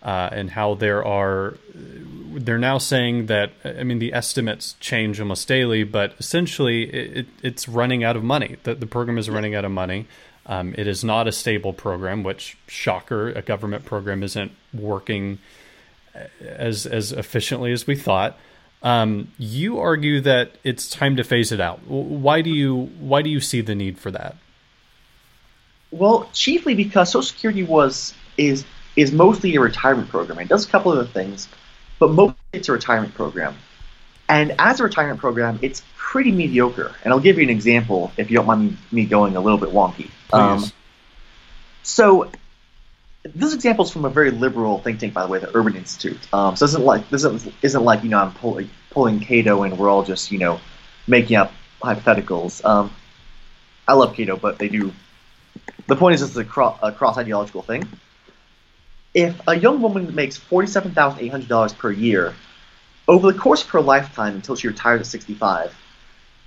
uh, 0.02 0.28
and 0.32 0.50
how 0.50 0.74
there 0.74 1.04
are 1.04 1.56
they're 1.74 2.58
now 2.58 2.78
saying 2.78 3.26
that 3.26 3.52
I 3.64 3.82
mean 3.82 3.98
the 3.98 4.12
estimates 4.12 4.76
change 4.80 5.20
almost 5.20 5.46
daily, 5.48 5.84
but 5.84 6.14
essentially 6.18 6.84
it, 6.84 7.26
it's 7.42 7.68
running 7.68 8.04
out 8.04 8.16
of 8.16 8.24
money. 8.24 8.56
The, 8.62 8.74
the 8.74 8.86
program 8.86 9.18
is 9.18 9.28
running 9.28 9.54
out 9.54 9.64
of 9.64 9.72
money. 9.72 10.06
Um, 10.46 10.74
it 10.76 10.86
is 10.86 11.04
not 11.04 11.28
a 11.28 11.32
stable 11.32 11.72
program, 11.72 12.22
which 12.22 12.56
shocker, 12.66 13.28
a 13.28 13.42
government 13.42 13.84
program 13.84 14.22
isn't 14.22 14.52
working 14.72 15.38
as 16.40 16.86
as 16.86 17.12
efficiently 17.12 17.72
as 17.72 17.86
we 17.86 17.96
thought. 17.96 18.38
Um, 18.82 19.30
you 19.36 19.78
argue 19.78 20.20
that 20.22 20.52
it's 20.64 20.88
time 20.88 21.16
to 21.16 21.24
phase 21.24 21.52
it 21.52 21.60
out. 21.60 21.86
Why 21.86 22.40
do 22.40 22.50
you 22.50 22.90
why 22.98 23.22
do 23.22 23.28
you 23.28 23.40
see 23.40 23.60
the 23.60 23.74
need 23.74 23.98
for 23.98 24.10
that? 24.10 24.36
Well, 25.90 26.30
chiefly 26.32 26.74
because 26.74 27.10
Social 27.10 27.22
Security 27.22 27.62
was 27.62 28.14
is 28.38 28.64
is 28.96 29.12
mostly 29.12 29.54
a 29.56 29.60
retirement 29.60 30.08
program. 30.08 30.38
It 30.38 30.48
does 30.48 30.66
a 30.66 30.68
couple 30.68 30.92
other 30.92 31.04
things, 31.04 31.48
but 31.98 32.10
mostly 32.10 32.36
it's 32.52 32.68
a 32.68 32.72
retirement 32.72 33.14
program. 33.14 33.56
And 34.28 34.54
as 34.58 34.80
a 34.80 34.84
retirement 34.84 35.20
program, 35.20 35.58
it's 35.62 35.82
pretty 35.96 36.32
mediocre. 36.32 36.94
And 37.02 37.12
I'll 37.12 37.20
give 37.20 37.38
you 37.38 37.44
an 37.44 37.50
example 37.50 38.12
if 38.16 38.30
you 38.30 38.36
don't 38.36 38.46
mind 38.46 38.76
me 38.92 39.04
going 39.04 39.36
a 39.36 39.40
little 39.40 39.58
bit 39.58 39.70
wonky. 39.70 40.10
Um, 40.32 40.64
so 41.82 42.30
this 43.22 43.54
example 43.54 43.84
is 43.84 43.90
from 43.90 44.04
a 44.04 44.10
very 44.10 44.30
liberal 44.30 44.78
think 44.78 45.00
tank, 45.00 45.14
by 45.14 45.22
the 45.22 45.28
way, 45.28 45.38
the 45.38 45.54
Urban 45.56 45.76
Institute. 45.76 46.18
Um, 46.32 46.56
so 46.56 46.64
isn't 46.64 46.84
like 46.84 47.08
this 47.10 47.24
isn't, 47.24 47.54
isn't 47.62 47.84
like 47.84 48.02
you 48.02 48.08
know 48.08 48.18
I'm 48.18 48.32
pulling 48.32 48.70
pulling 48.90 49.20
Cato 49.20 49.62
and 49.62 49.76
we're 49.78 49.90
all 49.90 50.04
just 50.04 50.30
you 50.30 50.38
know 50.38 50.60
making 51.06 51.36
up 51.36 51.52
hypotheticals. 51.82 52.64
Um, 52.64 52.92
I 53.86 53.94
love 53.94 54.14
Cato, 54.14 54.36
but 54.36 54.58
they 54.58 54.68
do. 54.68 54.92
The 55.86 55.96
point 55.96 56.14
is, 56.14 56.20
this 56.20 56.30
is 56.30 56.36
a, 56.36 56.44
cro- 56.44 56.78
a 56.82 56.92
cross 56.92 57.18
ideological 57.18 57.62
thing 57.62 57.88
if 59.14 59.40
a 59.46 59.56
young 59.56 59.80
woman 59.82 60.14
makes 60.14 60.38
$47,800 60.38 61.78
per 61.78 61.90
year, 61.90 62.34
over 63.08 63.32
the 63.32 63.38
course 63.38 63.62
of 63.62 63.70
her 63.70 63.80
lifetime 63.80 64.36
until 64.36 64.56
she 64.56 64.68
retires 64.68 65.00
at 65.00 65.06
65, 65.06 65.74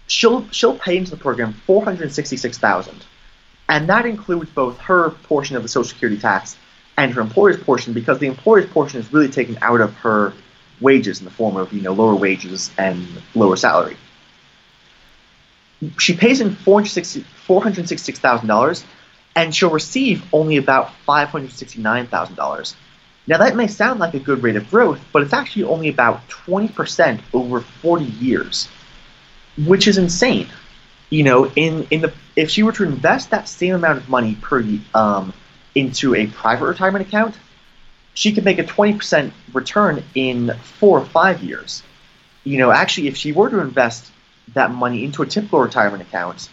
she'll 0.08 0.48
she'll 0.50 0.77
pay 0.77 0.98
into 0.98 1.12
the 1.12 1.17
program 1.17 1.53
466,000. 1.65 3.05
And 3.70 3.88
that 3.89 4.05
includes 4.05 4.50
both 4.51 4.77
her 4.79 5.10
portion 5.10 5.55
of 5.55 5.63
the 5.63 5.70
Social 5.70 5.89
Security 5.89 6.20
tax 6.20 6.58
and 6.98 7.13
her 7.13 7.22
employer's 7.22 7.62
portion 7.62 7.93
because 7.93 8.20
the 8.20 8.27
employer's 8.27 8.70
portion 8.70 9.00
is 9.00 9.12
really 9.12 9.29
taken 9.29 9.58
out 9.62 9.82
of 9.82 9.93
her 9.96 10.34
wages 10.79 11.20
in 11.20 11.25
the 11.25 11.32
form 11.32 11.58
of, 11.58 11.74
you 11.74 11.82
know, 11.82 11.93
lower 11.93 12.15
wages 12.15 12.70
and 12.77 13.08
lower 13.36 13.55
salary. 13.55 13.98
She 15.98 16.15
pays 16.15 16.39
in 16.39 16.51
$466,000 16.51 18.84
and 19.36 19.54
she'll 19.54 19.70
receive 19.70 20.24
only 20.34 20.58
about 20.58 20.92
$569,000. 21.08 22.75
Now, 23.25 23.38
that 23.38 23.56
may 23.56 23.68
sound 23.68 24.00
like 24.00 24.13
a 24.13 24.20
good 24.20 24.44
rate 24.44 24.58
of 24.58 24.70
growth, 24.70 25.00
but 25.13 25.22
it's 25.22 25.34
actually 25.34 25.63
only 25.63 25.88
about 25.88 26.28
20% 26.28 27.22
over 27.34 27.62
40 27.62 28.04
years, 28.04 28.68
which 29.66 29.88
is 29.88 29.98
insane. 29.98 30.50
You 31.10 31.24
know, 31.24 31.52
in, 31.56 31.88
in 31.90 32.02
the 32.02 32.13
if 32.36 32.50
she 32.50 32.63
were 32.63 32.72
to 32.74 32.84
invest 32.84 33.30
that 33.30 33.48
same 33.48 33.75
amount 33.75 34.00
of 34.00 34.10
money 34.10 34.36
per 34.36 34.66
um, 34.94 35.32
into 35.75 36.16
a 36.16 36.28
private 36.28 36.66
retirement 36.66 37.08
account, 37.08 37.36
she 38.13 38.34
could 38.34 38.44
make 38.44 38.60
a 38.60 38.63
20% 38.63 39.32
return 39.54 40.04
in 40.16 40.52
four 40.80 41.00
or 41.00 41.06
five 41.06 41.44
years. 41.44 41.84
You 42.44 42.58
know, 42.58 42.72
actually, 42.72 43.08
if 43.08 43.18
she 43.18 43.32
were 43.32 43.50
to 43.50 43.60
invest 43.60 44.12
that 44.54 44.72
money 44.72 45.04
into 45.06 45.22
a 45.22 45.25
typical 45.25 45.60
retirement 45.60 46.02
account, 46.02 46.50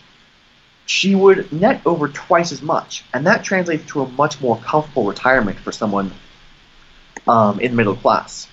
she 0.90 1.14
would 1.14 1.52
net 1.52 1.80
over 1.87 2.09
twice 2.09 2.50
as 2.50 2.62
much, 2.62 3.04
and 3.14 3.25
that 3.25 3.44
translates 3.44 3.87
to 3.92 4.02
a 4.02 4.09
much 4.09 4.40
more 4.40 4.59
comfortable 4.59 5.06
retirement 5.06 5.56
for 5.56 5.70
someone 5.70 6.11
um, 7.28 7.61
in 7.61 7.76
middle 7.76 7.94
class. 7.94 8.49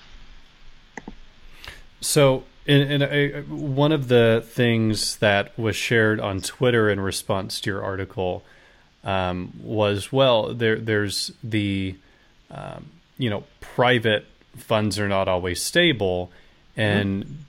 So, 2.00 2.44
in, 2.64 3.02
in 3.02 3.02
a, 3.02 3.40
one 3.42 3.90
of 3.90 4.06
the 4.06 4.44
things 4.46 5.16
that 5.16 5.58
was 5.58 5.74
shared 5.74 6.20
on 6.20 6.40
Twitter 6.40 6.88
in 6.88 7.00
response 7.00 7.60
to 7.62 7.70
your 7.70 7.82
article 7.82 8.44
um, 9.02 9.52
was, 9.60 10.12
well, 10.12 10.54
there, 10.54 10.78
there's 10.78 11.32
the, 11.42 11.96
um, 12.52 12.86
you 13.18 13.30
know, 13.30 13.42
private 13.60 14.26
funds 14.56 14.96
are 15.00 15.08
not 15.08 15.26
always 15.26 15.60
stable, 15.60 16.30
and 16.76 17.44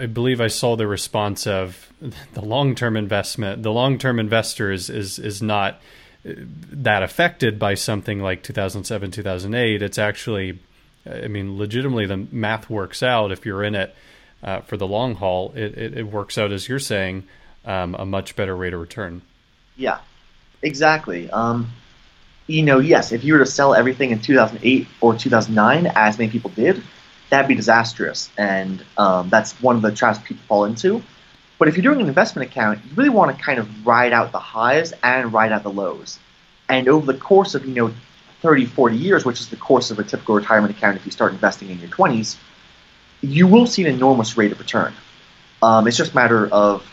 I 0.00 0.06
believe 0.06 0.40
I 0.40 0.48
saw 0.48 0.76
the 0.76 0.86
response 0.86 1.46
of 1.46 1.92
the 2.32 2.40
long 2.40 2.74
term 2.74 2.96
investment. 2.96 3.62
The 3.62 3.72
long 3.72 3.98
term 3.98 4.18
investor 4.18 4.72
is, 4.72 4.88
is 4.88 5.18
is 5.18 5.42
not 5.42 5.74
uh, 6.26 6.32
that 6.72 7.02
affected 7.02 7.58
by 7.58 7.74
something 7.74 8.20
like 8.20 8.42
2007 8.42 9.10
2008. 9.10 9.82
It's 9.82 9.98
actually, 9.98 10.58
I 11.04 11.28
mean, 11.28 11.58
legitimately 11.58 12.06
the 12.06 12.16
math 12.16 12.70
works 12.70 13.02
out 13.02 13.30
if 13.30 13.44
you're 13.44 13.62
in 13.62 13.74
it 13.74 13.94
uh, 14.42 14.60
for 14.62 14.78
the 14.78 14.86
long 14.86 15.16
haul. 15.16 15.52
It, 15.54 15.76
it, 15.76 15.98
it, 15.98 16.06
works 16.06 16.38
out 16.38 16.50
as 16.50 16.66
you're 16.66 16.78
saying 16.78 17.24
um, 17.66 17.94
a 17.94 18.06
much 18.06 18.36
better 18.36 18.56
rate 18.56 18.72
of 18.72 18.80
return. 18.80 19.20
Yeah, 19.76 19.98
exactly. 20.62 21.28
Um, 21.30 21.70
you 22.46 22.62
know, 22.62 22.78
yes, 22.78 23.12
if 23.12 23.22
you 23.22 23.34
were 23.34 23.40
to 23.40 23.46
sell 23.46 23.74
everything 23.74 24.12
in 24.12 24.20
2008 24.20 24.88
or 25.02 25.14
2009, 25.14 25.92
as 25.94 26.18
many 26.18 26.30
people 26.30 26.50
did, 26.50 26.82
that'd 27.30 27.48
be 27.48 27.54
disastrous. 27.54 28.30
And 28.36 28.84
um, 28.98 29.28
that's 29.30 29.52
one 29.62 29.76
of 29.76 29.82
the 29.82 29.92
traps 29.92 30.18
people 30.18 30.42
fall 30.46 30.64
into. 30.64 31.02
But 31.58 31.68
if 31.68 31.76
you're 31.76 31.82
doing 31.82 32.00
an 32.00 32.08
investment 32.08 32.50
account, 32.50 32.80
you 32.84 32.90
really 32.96 33.10
want 33.10 33.36
to 33.36 33.42
kind 33.42 33.58
of 33.58 33.86
ride 33.86 34.12
out 34.12 34.32
the 34.32 34.38
highs 34.38 34.92
and 35.02 35.32
ride 35.32 35.52
out 35.52 35.62
the 35.62 35.70
lows. 35.70 36.18
And 36.68 36.88
over 36.88 37.10
the 37.10 37.18
course 37.18 37.54
of, 37.54 37.64
you 37.66 37.74
know, 37.74 37.94
30, 38.40 38.66
40 38.66 38.96
years, 38.96 39.24
which 39.24 39.40
is 39.40 39.48
the 39.48 39.56
course 39.56 39.90
of 39.90 39.98
a 39.98 40.04
typical 40.04 40.34
retirement 40.34 40.74
account 40.74 40.96
if 40.96 41.04
you 41.04 41.12
start 41.12 41.32
investing 41.32 41.68
in 41.68 41.78
your 41.78 41.90
20s, 41.90 42.36
you 43.20 43.46
will 43.46 43.66
see 43.66 43.84
an 43.84 43.94
enormous 43.94 44.36
rate 44.36 44.52
of 44.52 44.58
return. 44.58 44.94
Um, 45.62 45.86
it's 45.86 45.96
just 45.96 46.12
a 46.12 46.14
matter 46.14 46.48
of 46.48 46.86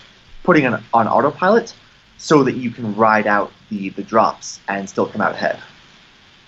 putting 0.43 0.65
it 0.65 0.73
on 0.93 1.07
autopilot 1.07 1.73
so 2.17 2.43
that 2.43 2.55
you 2.55 2.69
can 2.69 2.95
ride 2.95 3.27
out 3.27 3.51
the, 3.69 3.89
the 3.89 4.03
drops 4.03 4.59
and 4.67 4.89
still 4.89 5.05
come 5.05 5.21
out 5.21 5.31
ahead. 5.31 5.59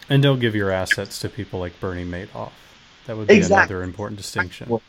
And 0.10 0.22
don't 0.22 0.39
give 0.39 0.55
your 0.55 0.72
assets 0.72 1.19
to 1.19 1.29
people 1.29 1.60
like 1.60 1.79
Bernie 1.79 2.03
Madoff. 2.03 2.51
That 3.09 3.17
would 3.17 3.27
be 3.27 3.37
exactly. 3.37 3.73
another 3.73 3.83
important 3.83 4.17
distinction. 4.17 4.79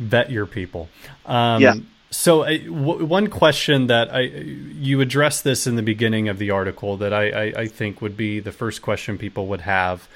Vet 0.00 0.28
your 0.28 0.44
people. 0.44 0.88
Um, 1.24 1.62
yeah. 1.62 1.74
So, 2.10 2.42
uh, 2.42 2.58
w- 2.58 3.04
one 3.04 3.28
question 3.28 3.86
that 3.86 4.12
I 4.12 4.22
you 4.22 5.00
addressed 5.00 5.44
this 5.44 5.68
in 5.68 5.76
the 5.76 5.84
beginning 5.84 6.28
of 6.28 6.38
the 6.38 6.50
article 6.50 6.96
that 6.96 7.14
I, 7.14 7.28
I, 7.28 7.42
I 7.60 7.66
think 7.68 8.02
would 8.02 8.16
be 8.16 8.40
the 8.40 8.50
first 8.50 8.82
question 8.82 9.18
people 9.18 9.46
would 9.46 9.60
have. 9.60 10.08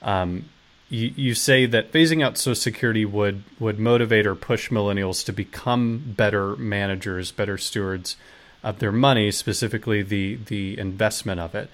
Um, 0.00 0.46
you, 0.88 1.12
you 1.14 1.34
say 1.34 1.66
that 1.66 1.92
phasing 1.92 2.24
out 2.24 2.38
Social 2.38 2.54
Security 2.54 3.04
would 3.04 3.42
would 3.60 3.78
motivate 3.78 4.26
or 4.26 4.34
push 4.34 4.70
millennials 4.70 5.22
to 5.26 5.34
become 5.34 6.14
better 6.16 6.56
managers, 6.56 7.30
better 7.30 7.58
stewards 7.58 8.16
of 8.64 8.78
their 8.78 8.92
money, 8.92 9.30
specifically 9.32 10.00
the 10.00 10.36
the 10.46 10.78
investment 10.78 11.40
of 11.40 11.54
it. 11.54 11.68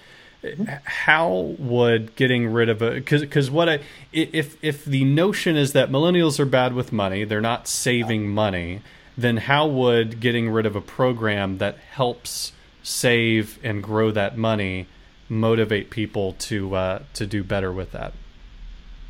How 0.85 1.55
would 1.59 2.17
getting 2.17 2.53
rid 2.53 2.69
of 2.69 2.83
a 2.83 2.93
because 2.93 3.23
because 3.23 3.51
what 3.51 3.69
I 3.69 3.81
if 4.13 4.57
if 4.63 4.85
the 4.85 5.05
notion 5.05 5.57
is 5.57 5.73
that 5.73 5.91
millennials 5.91 6.39
are 6.39 6.47
bad 6.47 6.75
with 6.75 6.93
money, 6.93 7.25
they're 7.25 7.41
not 7.41 7.69
saving 7.69 8.29
money, 8.29 8.83
then 9.17 9.37
how 9.39 9.67
would 9.67 10.21
getting 10.21 10.51
rid 10.51 10.67
of 10.67 10.77
a 10.77 10.81
program 10.81 11.59
that 11.59 11.79
helps 11.79 12.53
save 12.83 13.59
and 13.63 13.83
grow 13.83 14.11
that 14.11 14.37
money 14.37 14.87
motivate 15.29 15.91
people 15.91 16.35
to 16.35 16.75
uh, 16.75 17.03
to 17.15 17.27
do 17.27 17.43
better 17.43 17.73
with 17.73 17.93
that? 17.93 18.13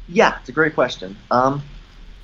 Yeah, 0.09 0.39
it's 0.39 0.49
a 0.49 0.53
great 0.53 0.75
question. 0.75 1.17
Um, 1.31 1.63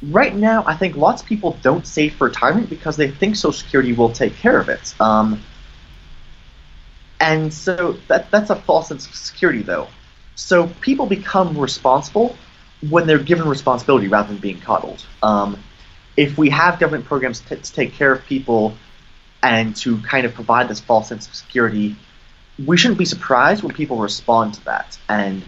right 0.03 0.35
now, 0.35 0.65
I 0.67 0.77
think 0.77 0.97
lots 0.97 1.23
of 1.23 1.29
people 1.29 1.57
don't 1.63 1.87
save 1.87 2.15
for 2.15 2.29
retirement 2.29 2.69
because 2.69 2.97
they 2.97 3.11
think 3.11 3.37
Social 3.37 3.53
Security 3.53 3.93
will 3.93 4.13
take 4.13 4.35
care 4.37 4.59
of 4.59 4.69
it. 4.69 4.95
Um, 5.01 5.43
and 7.21 7.53
so 7.53 7.97
that, 8.09 8.31
that's 8.31 8.51
a 8.51 8.57
false 8.57 8.89
sense 8.89 9.07
of 9.07 9.15
security, 9.15 9.63
though. 9.63 9.89
So 10.35 10.69
people 10.81 11.07
become 11.07 11.57
responsible 11.59 12.37
when 12.89 13.07
they're 13.07 13.19
given 13.19 13.47
responsibility 13.47 14.09
rather 14.09 14.29
than 14.29 14.39
being 14.39 14.61
coddled. 14.61 15.05
Um, 15.23 15.63
if 16.17 16.39
we 16.39 16.51
have 16.51 16.79
government 16.79 17.05
programs 17.05 17.41
to, 17.43 17.57
to 17.57 17.73
take 17.73 17.93
care 17.93 18.13
of 18.13 18.25
people 18.25 18.75
and 19.43 19.77
to 19.77 19.99
kind 19.99 20.27
of 20.27 20.35
provide 20.35 20.69
this 20.69 20.81
false 20.81 21.09
sense 21.09 21.29
of 21.29 21.35
security, 21.35 21.97
we 22.65 22.77
shouldn't 22.77 22.99
be 22.99 23.05
surprised 23.05 23.63
when 23.63 23.75
people 23.75 23.99
respond 23.99 24.55
to 24.55 24.65
that 24.65 24.99
and 25.09 25.43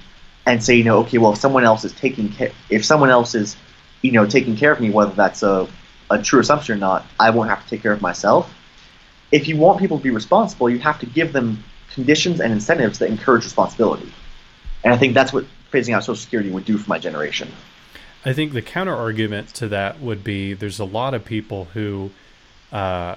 and 0.44 0.62
say, 0.62 0.74
you 0.74 0.82
know, 0.82 0.98
okay, 1.00 1.18
well, 1.18 1.32
if 1.32 1.38
someone 1.38 1.62
else 1.64 1.84
is 1.84 1.92
taking 1.92 2.28
care, 2.28 2.50
if 2.68 2.84
someone 2.84 3.10
else 3.10 3.36
is 3.36 3.56
you 4.02 4.10
know, 4.10 4.26
taking 4.26 4.56
care 4.56 4.72
of 4.72 4.80
me, 4.80 4.90
whether 4.90 5.12
that's 5.12 5.42
a, 5.42 5.68
a 6.10 6.20
true 6.20 6.40
assumption 6.40 6.76
or 6.76 6.78
not, 6.78 7.06
I 7.18 7.30
won't 7.30 7.48
have 7.48 7.62
to 7.62 7.70
take 7.70 7.82
care 7.82 7.92
of 7.92 8.02
myself. 8.02 8.52
If 9.32 9.48
you 9.48 9.56
want 9.56 9.80
people 9.80 9.98
to 9.98 10.02
be 10.02 10.10
responsible, 10.10 10.70
you 10.70 10.78
have 10.78 11.00
to 11.00 11.06
give 11.06 11.32
them 11.32 11.64
conditions 11.92 12.40
and 12.40 12.52
incentives 12.52 12.98
that 13.00 13.08
encourage 13.08 13.44
responsibility. 13.44 14.12
And 14.84 14.92
I 14.92 14.96
think 14.96 15.14
that's 15.14 15.32
what 15.32 15.44
phasing 15.72 15.94
out 15.94 16.04
Social 16.04 16.16
Security 16.16 16.50
would 16.50 16.64
do 16.64 16.78
for 16.78 16.88
my 16.88 16.98
generation. 16.98 17.50
I 18.24 18.32
think 18.32 18.52
the 18.52 18.62
counter 18.62 18.94
argument 18.94 19.48
to 19.54 19.68
that 19.68 20.00
would 20.00 20.22
be 20.22 20.54
there's 20.54 20.78
a 20.78 20.84
lot 20.84 21.14
of 21.14 21.24
people 21.24 21.66
who 21.66 22.10
uh, 22.70 23.16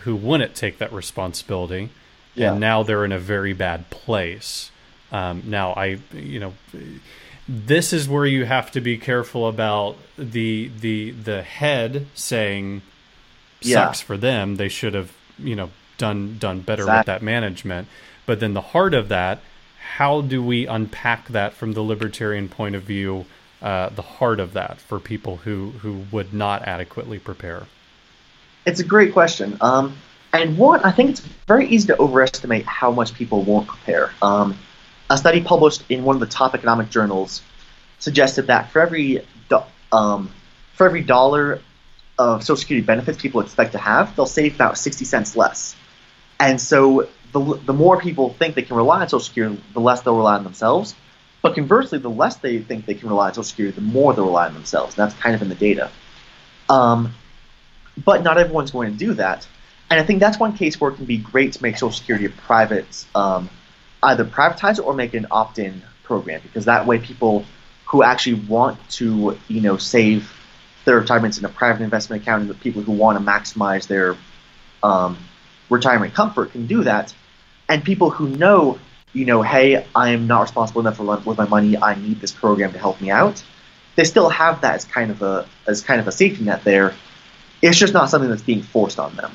who 0.00 0.14
wouldn't 0.16 0.54
take 0.54 0.78
that 0.78 0.92
responsibility, 0.92 1.90
yeah. 2.34 2.52
and 2.52 2.60
now 2.60 2.82
they're 2.82 3.04
in 3.04 3.12
a 3.12 3.18
very 3.18 3.52
bad 3.52 3.88
place. 3.90 4.70
Um, 5.10 5.44
now 5.46 5.72
I, 5.72 5.98
you 6.12 6.40
know, 6.40 6.54
this 7.48 7.92
is 7.92 8.08
where 8.08 8.26
you 8.26 8.44
have 8.44 8.70
to 8.72 8.80
be 8.80 8.98
careful 8.98 9.48
about 9.48 9.96
the 10.18 10.70
the 10.80 11.12
the 11.12 11.42
head 11.42 12.06
saying 12.14 12.82
sucks 13.60 14.00
yeah. 14.00 14.06
for 14.06 14.16
them. 14.16 14.56
They 14.56 14.68
should 14.68 14.94
have 14.94 15.12
you 15.38 15.56
know 15.56 15.70
done 15.98 16.38
done 16.38 16.60
better 16.60 16.82
exactly. 16.82 16.98
with 16.98 17.06
that 17.06 17.22
management. 17.22 17.88
But 18.26 18.40
then 18.40 18.54
the 18.54 18.60
heart 18.60 18.94
of 18.94 19.08
that, 19.08 19.40
how 19.94 20.22
do 20.22 20.42
we 20.42 20.66
unpack 20.66 21.28
that 21.28 21.52
from 21.52 21.72
the 21.72 21.82
libertarian 21.82 22.48
point 22.48 22.74
of 22.74 22.82
view? 22.82 23.26
Uh, 23.62 23.88
the 23.88 24.02
heart 24.02 24.40
of 24.40 24.52
that 24.52 24.78
for 24.78 24.98
people 24.98 25.38
who 25.38 25.70
who 25.80 26.04
would 26.12 26.34
not 26.34 26.62
adequately 26.62 27.18
prepare. 27.18 27.66
It's 28.66 28.80
a 28.80 28.84
great 28.84 29.12
question. 29.12 29.56
Um, 29.60 29.96
and 30.32 30.58
one, 30.58 30.80
I 30.80 30.90
think 30.90 31.10
it's 31.10 31.20
very 31.46 31.68
easy 31.68 31.86
to 31.88 31.98
overestimate 31.98 32.66
how 32.66 32.90
much 32.90 33.14
people 33.14 33.42
won't 33.42 33.68
prepare. 33.68 34.10
Um, 34.20 34.58
a 35.08 35.16
study 35.16 35.40
published 35.40 35.84
in 35.88 36.02
one 36.02 36.16
of 36.16 36.20
the 36.20 36.26
top 36.26 36.54
economic 36.54 36.90
journals 36.90 37.42
suggested 37.98 38.48
that 38.48 38.70
for 38.70 38.80
every 38.80 39.24
do- 39.48 39.62
um, 39.92 40.30
for 40.74 40.86
every 40.86 41.02
dollar 41.02 41.60
of 42.18 42.42
Social 42.42 42.56
Security 42.56 42.84
benefits 42.84 43.20
people 43.20 43.40
expect 43.40 43.72
to 43.72 43.78
have, 43.78 44.14
they'll 44.16 44.26
save 44.26 44.54
about 44.54 44.78
60 44.78 45.04
cents 45.04 45.36
less. 45.36 45.74
And 46.38 46.60
so 46.60 47.08
the, 47.32 47.60
the 47.64 47.72
more 47.72 48.00
people 48.00 48.30
think 48.30 48.54
they 48.54 48.62
can 48.62 48.76
rely 48.76 49.00
on 49.00 49.08
Social 49.08 49.20
Security, 49.20 49.60
the 49.72 49.80
less 49.80 50.02
they'll 50.02 50.16
rely 50.16 50.36
on 50.36 50.44
themselves. 50.44 50.94
But 51.42 51.54
conversely, 51.54 51.98
the 51.98 52.10
less 52.10 52.36
they 52.36 52.58
think 52.60 52.86
they 52.86 52.94
can 52.94 53.08
rely 53.08 53.28
on 53.28 53.34
Social 53.34 53.44
Security, 53.44 53.74
the 53.74 53.82
more 53.82 54.14
they'll 54.14 54.26
rely 54.26 54.46
on 54.46 54.54
themselves. 54.54 54.96
And 54.96 55.08
that's 55.08 55.20
kind 55.20 55.34
of 55.34 55.42
in 55.42 55.48
the 55.48 55.54
data. 55.54 55.90
Um, 56.68 57.14
but 58.02 58.22
not 58.22 58.38
everyone's 58.38 58.70
going 58.70 58.92
to 58.92 58.98
do 58.98 59.14
that. 59.14 59.46
And 59.90 60.00
I 60.00 60.04
think 60.04 60.20
that's 60.20 60.38
one 60.38 60.56
case 60.56 60.80
where 60.80 60.90
it 60.90 60.96
can 60.96 61.04
be 61.04 61.18
great 61.18 61.52
to 61.52 61.62
make 61.62 61.76
Social 61.76 61.92
Security 61.92 62.26
a 62.26 62.30
private 62.30 63.04
um, 63.14 63.50
either 64.02 64.24
privatize 64.24 64.78
it 64.78 64.84
or 64.84 64.94
make 64.94 65.14
it 65.14 65.18
an 65.18 65.26
opt-in 65.30 65.82
program 66.02 66.40
because 66.42 66.66
that 66.66 66.86
way 66.86 66.98
people 66.98 67.44
who 67.86 68.02
actually 68.02 68.34
want 68.46 68.78
to 68.90 69.38
you 69.48 69.60
know 69.60 69.76
save 69.76 70.30
their 70.84 70.98
retirements 70.98 71.38
in 71.38 71.44
a 71.44 71.48
private 71.48 71.82
investment 71.82 72.22
account 72.22 72.42
and 72.42 72.50
the 72.50 72.54
people 72.54 72.82
who 72.82 72.92
want 72.92 73.18
to 73.18 73.24
maximize 73.24 73.86
their 73.86 74.16
um, 74.82 75.16
retirement 75.70 76.14
comfort 76.14 76.52
can 76.52 76.66
do 76.66 76.84
that. 76.84 77.14
And 77.68 77.82
people 77.84 78.10
who 78.10 78.28
know 78.28 78.78
you 79.12 79.24
know 79.24 79.42
hey 79.42 79.86
i 79.94 80.10
am 80.10 80.26
not 80.26 80.42
responsible 80.42 80.80
enough 80.80 80.96
for, 80.96 81.04
with 81.04 81.38
my 81.38 81.46
money 81.46 81.78
i 81.78 81.94
need 81.94 82.20
this 82.20 82.32
program 82.32 82.72
to 82.72 82.78
help 82.80 83.00
me 83.00 83.12
out 83.12 83.44
they 83.96 84.04
still 84.04 84.28
have 84.28 84.60
that 84.62 84.74
as 84.74 84.84
kind 84.84 85.10
of 85.10 85.22
a 85.22 85.46
as 85.66 85.80
kind 85.82 86.00
of 86.00 86.08
a 86.08 86.12
safety 86.12 86.44
net 86.44 86.64
there. 86.64 86.94
It's 87.62 87.78
just 87.78 87.94
not 87.94 88.10
something 88.10 88.28
that's 88.28 88.42
being 88.42 88.62
forced 88.62 88.98
on 88.98 89.14
them. 89.16 89.32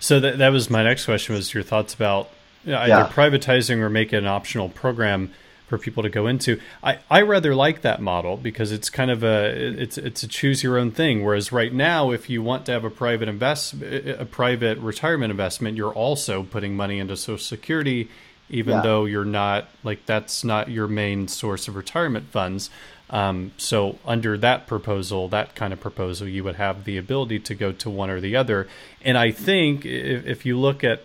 So 0.00 0.20
that, 0.20 0.38
that 0.38 0.50
was 0.50 0.68
my 0.70 0.82
next 0.82 1.06
question 1.06 1.34
was 1.34 1.54
your 1.54 1.62
thoughts 1.62 1.94
about 1.94 2.30
either 2.66 2.86
yeah. 2.86 3.08
privatizing 3.12 3.78
or 3.78 3.88
make 3.88 4.12
it 4.12 4.18
an 4.18 4.26
optional 4.26 4.68
program 4.68 5.32
for 5.68 5.78
people 5.78 6.02
to 6.02 6.08
go 6.08 6.26
into. 6.26 6.58
I, 6.82 6.98
I 7.10 7.22
rather 7.22 7.54
like 7.54 7.82
that 7.82 8.00
model 8.00 8.36
because 8.36 8.72
it's 8.72 8.90
kind 8.90 9.10
of 9.10 9.22
a 9.22 9.50
it's 9.80 9.98
it's 9.98 10.22
a 10.22 10.28
choose 10.28 10.62
your 10.62 10.78
own 10.78 10.90
thing. 10.90 11.24
Whereas 11.24 11.52
right 11.52 11.72
now, 11.72 12.10
if 12.10 12.28
you 12.30 12.42
want 12.42 12.66
to 12.66 12.72
have 12.72 12.84
a 12.84 12.90
private 12.90 13.28
invest 13.28 13.74
a 13.74 14.26
private 14.30 14.78
retirement 14.78 15.30
investment, 15.30 15.76
you're 15.76 15.92
also 15.92 16.42
putting 16.42 16.74
money 16.74 16.98
into 16.98 17.16
Social 17.16 17.38
Security, 17.38 18.08
even 18.48 18.76
yeah. 18.76 18.82
though 18.82 19.04
you're 19.04 19.24
not 19.24 19.68
like 19.84 20.06
that's 20.06 20.42
not 20.42 20.70
your 20.70 20.88
main 20.88 21.28
source 21.28 21.68
of 21.68 21.76
retirement 21.76 22.28
funds. 22.30 22.70
Um, 23.10 23.52
so 23.56 23.98
under 24.04 24.36
that 24.38 24.66
proposal, 24.66 25.28
that 25.28 25.54
kind 25.54 25.72
of 25.72 25.80
proposal, 25.80 26.28
you 26.28 26.44
would 26.44 26.56
have 26.56 26.84
the 26.84 26.98
ability 26.98 27.40
to 27.40 27.54
go 27.54 27.72
to 27.72 27.88
one 27.88 28.10
or 28.10 28.20
the 28.20 28.36
other. 28.36 28.68
And 29.02 29.16
I 29.16 29.30
think 29.30 29.86
if, 29.86 30.26
if 30.26 30.46
you 30.46 30.58
look 30.58 30.84
at 30.84 31.02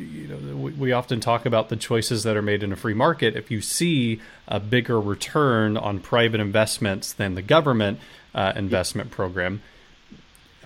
you 0.00 0.28
know 0.28 0.56
we, 0.56 0.72
we 0.72 0.92
often 0.92 1.20
talk 1.20 1.46
about 1.46 1.68
the 1.68 1.76
choices 1.76 2.22
that 2.24 2.36
are 2.36 2.42
made 2.42 2.62
in 2.62 2.72
a 2.72 2.76
free 2.76 2.94
market. 2.94 3.36
If 3.36 3.50
you 3.50 3.60
see 3.60 4.20
a 4.48 4.60
bigger 4.60 5.00
return 5.00 5.76
on 5.76 6.00
private 6.00 6.40
investments 6.40 7.12
than 7.12 7.34
the 7.34 7.42
government 7.42 8.00
uh, 8.34 8.52
investment 8.56 9.10
program 9.10 9.62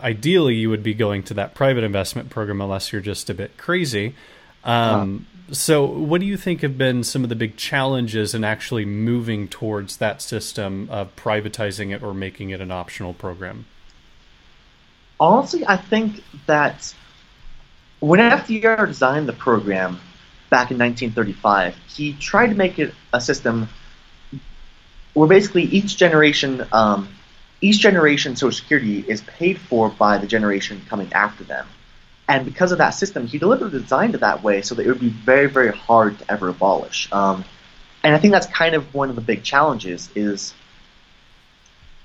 ideally 0.03 0.55
you 0.55 0.69
would 0.71 0.83
be 0.83 0.95
going 0.95 1.23
to 1.23 1.35
that 1.35 1.55
private 1.55 1.83
investment 1.83 2.31
program 2.31 2.61
unless 2.61 2.93
you're 2.93 3.01
just 3.01 3.31
a 3.31 3.35
bit 3.35 3.57
crazy. 3.57 4.15
Um, 4.63 5.27
so, 5.51 5.85
what 5.85 6.21
do 6.21 6.27
you 6.27 6.37
think 6.37 6.63
have 6.63 6.79
been 6.79 7.05
some 7.05 7.23
of 7.23 7.29
the 7.29 7.37
big 7.37 7.57
challenges 7.57 8.35
in 8.35 8.45
actually 8.45 8.87
moving 8.87 9.47
towards 9.47 9.99
that 9.99 10.23
system 10.23 10.89
of 10.91 11.15
privatizing 11.17 11.95
it 11.95 12.03
or 12.03 12.15
making 12.15 12.51
it 12.51 12.61
an 12.61 12.71
optional 12.71 13.13
program? 13.13 13.67
Honestly, 15.21 15.65
I 15.67 15.77
think 15.77 16.23
that 16.47 16.95
when 18.05 18.21
FDR 18.21 18.87
designed 18.87 19.27
the 19.27 19.33
program 19.33 19.99
back 20.51 20.71
in 20.71 20.79
1935, 20.79 21.75
he 21.89 22.13
tried 22.13 22.49
to 22.49 22.55
make 22.55 22.79
it 22.79 22.95
a 23.15 23.21
system 23.21 23.69
where 25.15 25.27
basically 25.27 25.63
each 25.63 25.97
generation, 25.97 26.67
um, 26.73 27.09
each 27.63 27.79
generation 27.79 28.37
Social 28.37 28.53
Security 28.53 29.05
is 29.09 29.23
paid 29.23 29.59
for 29.59 29.89
by 29.89 30.19
the 30.19 30.27
generation 30.27 30.83
coming 30.87 31.11
after 31.15 31.45
them. 31.45 31.67
And 32.29 32.45
because 32.45 32.73
of 32.73 32.79
that 32.79 32.91
system, 32.91 33.27
he 33.27 33.39
deliberately 33.39 33.81
designed 33.81 34.15
it 34.15 34.21
that 34.21 34.43
way 34.43 34.61
so 34.61 34.75
that 34.75 34.85
it 34.85 34.89
would 34.89 35.01
be 35.01 35.09
very, 35.09 35.49
very 35.49 35.73
hard 35.73 36.19
to 36.19 36.31
ever 36.31 36.49
abolish. 36.51 37.11
Um, 37.11 37.43
and 38.03 38.15
I 38.15 38.19
think 38.19 38.33
that's 38.33 38.47
kind 38.47 38.75
of 38.75 38.93
one 38.93 39.09
of 39.09 39.17
the 39.17 39.23
big 39.23 39.45
challenges 39.45 40.11
is 40.15 40.53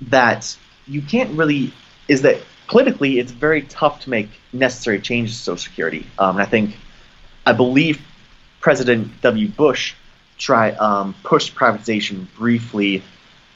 that 0.01 0.55
you 0.87 1.01
can't 1.01 1.31
really 1.37 1.73
is 2.07 2.21
that 2.21 2.41
politically 2.69 3.19
it's 3.19 3.31
very 3.31 3.63
tough 3.63 4.01
to 4.01 4.09
make 4.09 4.29
necessary 4.53 5.01
changes 5.01 5.37
to 5.37 5.43
Social 5.43 5.57
Security. 5.57 6.05
Um, 6.17 6.37
and 6.37 6.41
I 6.41 6.45
think 6.45 6.77
I 7.45 7.51
believe 7.53 8.01
President 8.61 9.21
W. 9.21 9.47
Bush 9.49 9.95
try 10.37 10.71
um, 10.71 11.15
pushed 11.23 11.55
privatization 11.55 12.27
briefly 12.35 13.03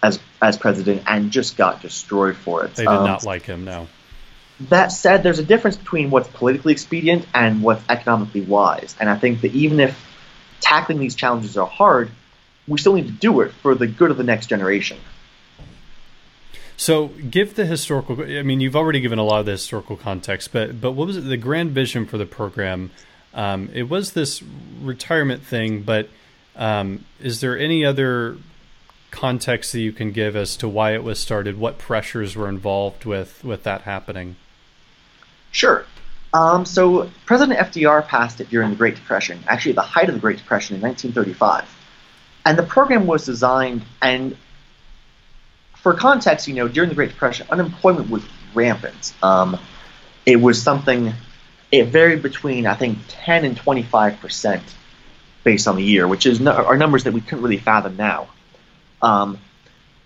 as 0.01 0.20
as 0.41 0.58
president 0.58 1.03
and 1.08 1.32
just 1.32 1.55
got 1.55 1.82
destroyed 1.82 2.36
for 2.36 2.65
it. 2.65 2.75
They 2.75 2.84
did 2.84 2.89
um, 2.89 3.05
not 3.05 3.24
like 3.24 3.43
him. 3.43 3.63
No. 3.63 3.88
That 4.70 4.91
said, 4.91 5.24
there's 5.24 5.39
a 5.39 5.43
difference 5.43 5.77
between 5.77 6.10
what's 6.10 6.29
politically 6.29 6.74
expedient 6.74 7.25
and 7.34 7.63
what's 7.63 7.84
economically 7.89 8.41
wise. 8.41 8.96
And 9.00 9.10
I 9.10 9.17
think 9.17 9.41
that 9.41 9.53
even 9.53 9.79
if 9.79 9.98
tackling 10.60 11.00
these 11.00 11.15
challenges 11.15 11.58
are 11.58 11.65
hard, 11.65 12.12
we 12.67 12.77
still 12.77 12.93
need 12.93 13.08
to 13.08 13.13
do 13.13 13.41
it 13.41 13.51
for 13.51 13.75
the 13.75 13.88
good 13.88 14.12
of 14.12 14.17
the 14.17 14.24
next 14.24 14.48
generation. 14.48 14.98
So, 16.83 17.07
give 17.07 17.55
the 17.55 17.65
historical. 17.65 18.21
I 18.21 18.43
mean, 18.43 18.59
you've 18.59 18.75
already 18.75 18.99
given 18.99 19.17
a 19.17 19.23
lot 19.23 19.39
of 19.39 19.45
the 19.45 19.53
historical 19.53 19.95
context, 19.95 20.51
but 20.51 20.81
but 20.81 20.91
what 20.91 21.07
was 21.07 21.15
it, 21.15 21.21
the 21.21 21.37
grand 21.37 21.71
vision 21.71 22.05
for 22.05 22.17
the 22.17 22.25
program? 22.25 22.91
Um, 23.33 23.69
it 23.73 23.83
was 23.83 24.11
this 24.11 24.43
retirement 24.81 25.43
thing, 25.43 25.83
but 25.83 26.09
um, 26.57 27.05
is 27.21 27.39
there 27.39 27.57
any 27.57 27.85
other 27.85 28.35
context 29.11 29.71
that 29.71 29.79
you 29.79 29.93
can 29.93 30.11
give 30.11 30.35
as 30.35 30.57
to 30.57 30.67
why 30.67 30.93
it 30.93 31.05
was 31.05 31.21
started? 31.21 31.57
What 31.57 31.77
pressures 31.77 32.35
were 32.35 32.49
involved 32.49 33.05
with 33.05 33.45
with 33.45 33.63
that 33.63 33.83
happening? 33.83 34.35
Sure. 35.53 35.85
Um, 36.33 36.65
so 36.65 37.09
President 37.25 37.59
FDR 37.59 38.05
passed 38.05 38.41
it 38.41 38.49
during 38.49 38.71
the 38.71 38.75
Great 38.75 38.95
Depression, 38.95 39.39
actually 39.47 39.71
the 39.71 39.81
height 39.83 40.09
of 40.09 40.15
the 40.15 40.19
Great 40.19 40.39
Depression 40.39 40.75
in 40.75 40.81
1935. 40.81 41.63
And 42.45 42.59
the 42.59 42.63
program 42.63 43.07
was 43.07 43.25
designed, 43.25 43.83
and 44.01 44.35
for 45.83 45.93
context, 45.93 46.47
you 46.47 46.53
know, 46.53 46.69
during 46.69 46.89
the 46.89 46.95
Great 46.95 47.09
Depression, 47.09 47.45
unemployment 47.49 48.09
was 48.09 48.23
rampant. 48.53 49.13
Um, 49.21 49.59
it 50.25 50.37
was 50.37 50.61
something, 50.61 51.13
it 51.71 51.87
varied 51.87 52.23
between, 52.23 52.65
I 52.65 52.73
think, 52.73 52.99
10 53.09 53.43
and 53.43 53.57
25 53.57 54.19
percent 54.21 54.63
based 55.43 55.67
on 55.67 55.75
the 55.75 55.83
year, 55.83 56.07
which 56.07 56.25
is 56.25 56.39
no, 56.39 56.53
are 56.53 56.77
numbers 56.77 57.03
that 57.03 57.11
we 57.11 57.19
couldn't 57.19 57.43
really 57.43 57.57
fathom 57.57 57.97
now. 57.97 58.29
Um, 59.01 59.37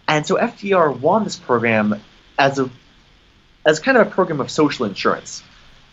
and 0.07 0.25
so 0.25 0.36
FDR 0.36 1.00
won 1.00 1.24
this 1.24 1.36
program 1.36 2.01
as 2.39 2.57
a 2.57 2.72
as 3.63 3.79
kind 3.79 3.98
of 3.98 4.07
a 4.07 4.10
program 4.10 4.39
of 4.41 4.50
social 4.50 4.88
insurance. 4.88 5.43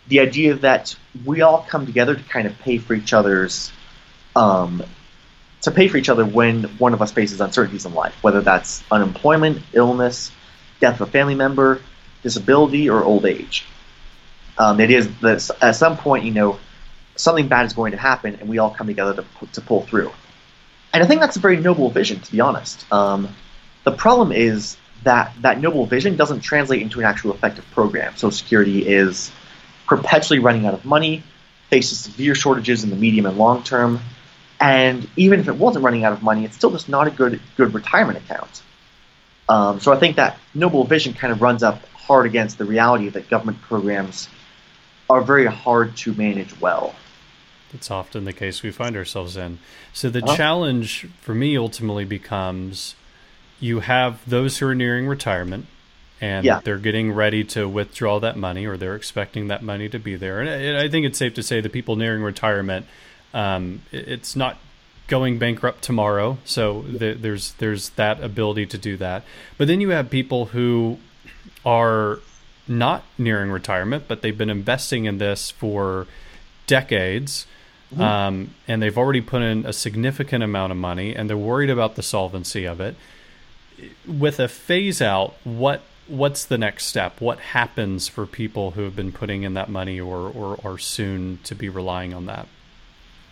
The 0.08 0.20
idea 0.20 0.54
that 0.54 0.96
we 1.26 1.42
all 1.42 1.66
come 1.68 1.84
together 1.84 2.14
to 2.14 2.22
kind 2.22 2.46
of 2.46 2.58
pay 2.60 2.78
for 2.78 2.94
each 2.94 3.12
other's 3.12 3.70
um, 4.34 4.82
to 5.64 5.70
pay 5.70 5.88
for 5.88 5.96
each 5.96 6.10
other 6.10 6.24
when 6.24 6.64
one 6.78 6.92
of 6.92 7.00
us 7.00 7.10
faces 7.12 7.40
uncertainties 7.40 7.86
in 7.86 7.94
life, 7.94 8.14
whether 8.22 8.42
that's 8.42 8.84
unemployment, 8.90 9.62
illness, 9.72 10.30
death 10.80 11.00
of 11.00 11.08
a 11.08 11.10
family 11.10 11.34
member, 11.34 11.80
disability, 12.22 12.90
or 12.90 13.02
old 13.02 13.24
age. 13.24 13.64
Um, 14.58 14.78
it 14.78 14.90
is 14.90 15.08
that 15.20 15.50
at 15.62 15.72
some 15.72 15.96
point, 15.96 16.24
you 16.24 16.32
know, 16.32 16.58
something 17.16 17.48
bad 17.48 17.64
is 17.64 17.72
going 17.72 17.92
to 17.92 17.98
happen, 17.98 18.36
and 18.40 18.48
we 18.48 18.58
all 18.58 18.70
come 18.70 18.86
together 18.86 19.14
to, 19.22 19.46
to 19.52 19.60
pull 19.62 19.82
through. 19.82 20.12
And 20.92 21.02
I 21.02 21.06
think 21.06 21.20
that's 21.20 21.36
a 21.36 21.40
very 21.40 21.56
noble 21.56 21.88
vision, 21.88 22.20
to 22.20 22.32
be 22.32 22.40
honest. 22.40 22.90
Um, 22.92 23.34
the 23.84 23.92
problem 23.92 24.32
is 24.32 24.76
that 25.02 25.32
that 25.40 25.60
noble 25.60 25.86
vision 25.86 26.16
doesn't 26.16 26.40
translate 26.40 26.82
into 26.82 27.00
an 27.00 27.06
actual 27.06 27.32
effective 27.32 27.64
program. 27.70 28.12
Social 28.16 28.30
Security 28.32 28.86
is 28.86 29.32
perpetually 29.86 30.40
running 30.40 30.66
out 30.66 30.74
of 30.74 30.84
money, 30.84 31.22
faces 31.70 32.00
severe 32.00 32.34
shortages 32.34 32.84
in 32.84 32.90
the 32.90 32.96
medium 32.96 33.24
and 33.24 33.38
long 33.38 33.62
term, 33.62 34.00
and 34.64 35.06
even 35.16 35.40
if 35.40 35.48
it 35.48 35.56
wasn't 35.56 35.84
running 35.84 36.04
out 36.04 36.14
of 36.14 36.22
money, 36.22 36.46
it's 36.46 36.56
still 36.56 36.70
just 36.70 36.88
not 36.88 37.06
a 37.06 37.10
good 37.10 37.38
good 37.56 37.74
retirement 37.74 38.18
account. 38.18 38.62
Um, 39.46 39.78
so 39.78 39.92
I 39.92 39.96
think 39.96 40.16
that 40.16 40.38
noble 40.54 40.84
vision 40.84 41.12
kind 41.12 41.32
of 41.34 41.42
runs 41.42 41.62
up 41.62 41.84
hard 41.88 42.24
against 42.24 42.56
the 42.56 42.64
reality 42.64 43.10
that 43.10 43.28
government 43.28 43.60
programs 43.60 44.28
are 45.10 45.20
very 45.20 45.44
hard 45.44 45.96
to 45.98 46.14
manage 46.14 46.58
well. 46.60 46.94
It's 47.74 47.90
often 47.90 48.24
the 48.24 48.32
case 48.32 48.62
we 48.62 48.70
find 48.70 48.96
ourselves 48.96 49.36
in. 49.36 49.58
So 49.92 50.08
the 50.08 50.24
uh-huh. 50.24 50.34
challenge 50.34 51.08
for 51.20 51.34
me 51.34 51.58
ultimately 51.58 52.06
becomes 52.06 52.94
you 53.60 53.80
have 53.80 54.26
those 54.28 54.58
who 54.58 54.66
are 54.68 54.74
nearing 54.74 55.06
retirement 55.06 55.66
and 56.22 56.46
yeah. 56.46 56.60
they're 56.64 56.78
getting 56.78 57.12
ready 57.12 57.44
to 57.44 57.68
withdraw 57.68 58.18
that 58.20 58.38
money 58.38 58.64
or 58.64 58.78
they're 58.78 58.96
expecting 58.96 59.48
that 59.48 59.62
money 59.62 59.90
to 59.90 59.98
be 59.98 60.16
there. 60.16 60.40
And 60.40 60.78
I 60.78 60.88
think 60.88 61.04
it's 61.04 61.18
safe 61.18 61.34
to 61.34 61.42
say 61.42 61.60
the 61.60 61.68
people 61.68 61.96
nearing 61.96 62.22
retirement, 62.22 62.86
um, 63.34 63.82
it's 63.92 64.34
not 64.34 64.56
going 65.06 65.38
bankrupt 65.38 65.82
tomorrow. 65.82 66.38
So 66.44 66.82
there's 66.82 67.52
there's 67.54 67.90
that 67.90 68.22
ability 68.22 68.64
to 68.66 68.78
do 68.78 68.96
that. 68.96 69.24
But 69.58 69.68
then 69.68 69.82
you 69.82 69.90
have 69.90 70.08
people 70.08 70.46
who 70.46 70.98
are 71.66 72.20
not 72.66 73.04
nearing 73.18 73.50
retirement, 73.50 74.04
but 74.08 74.22
they've 74.22 74.38
been 74.38 74.48
investing 74.48 75.04
in 75.04 75.18
this 75.18 75.50
for 75.50 76.06
decades 76.66 77.46
Mm-hmm. 77.94 78.02
Um, 78.02 78.54
and 78.66 78.82
they've 78.82 78.96
already 78.96 79.20
put 79.20 79.42
in 79.42 79.64
a 79.66 79.72
significant 79.72 80.42
amount 80.42 80.72
of 80.72 80.78
money, 80.78 81.14
and 81.14 81.28
they're 81.28 81.36
worried 81.36 81.70
about 81.70 81.94
the 81.94 82.02
solvency 82.02 82.64
of 82.64 82.80
it. 82.80 82.96
With 84.06 84.40
a 84.40 84.48
phase 84.48 85.00
out, 85.00 85.34
what 85.44 85.82
what's 86.06 86.44
the 86.44 86.58
next 86.58 86.86
step? 86.86 87.20
What 87.20 87.38
happens 87.38 88.08
for 88.08 88.26
people 88.26 88.72
who 88.72 88.82
have 88.82 88.96
been 88.96 89.12
putting 89.12 89.42
in 89.42 89.54
that 89.54 89.68
money 89.68 90.00
or 90.00 90.28
or 90.28 90.58
are 90.64 90.78
soon 90.78 91.38
to 91.44 91.54
be 91.54 91.68
relying 91.68 92.12
on 92.14 92.26
that? 92.26 92.48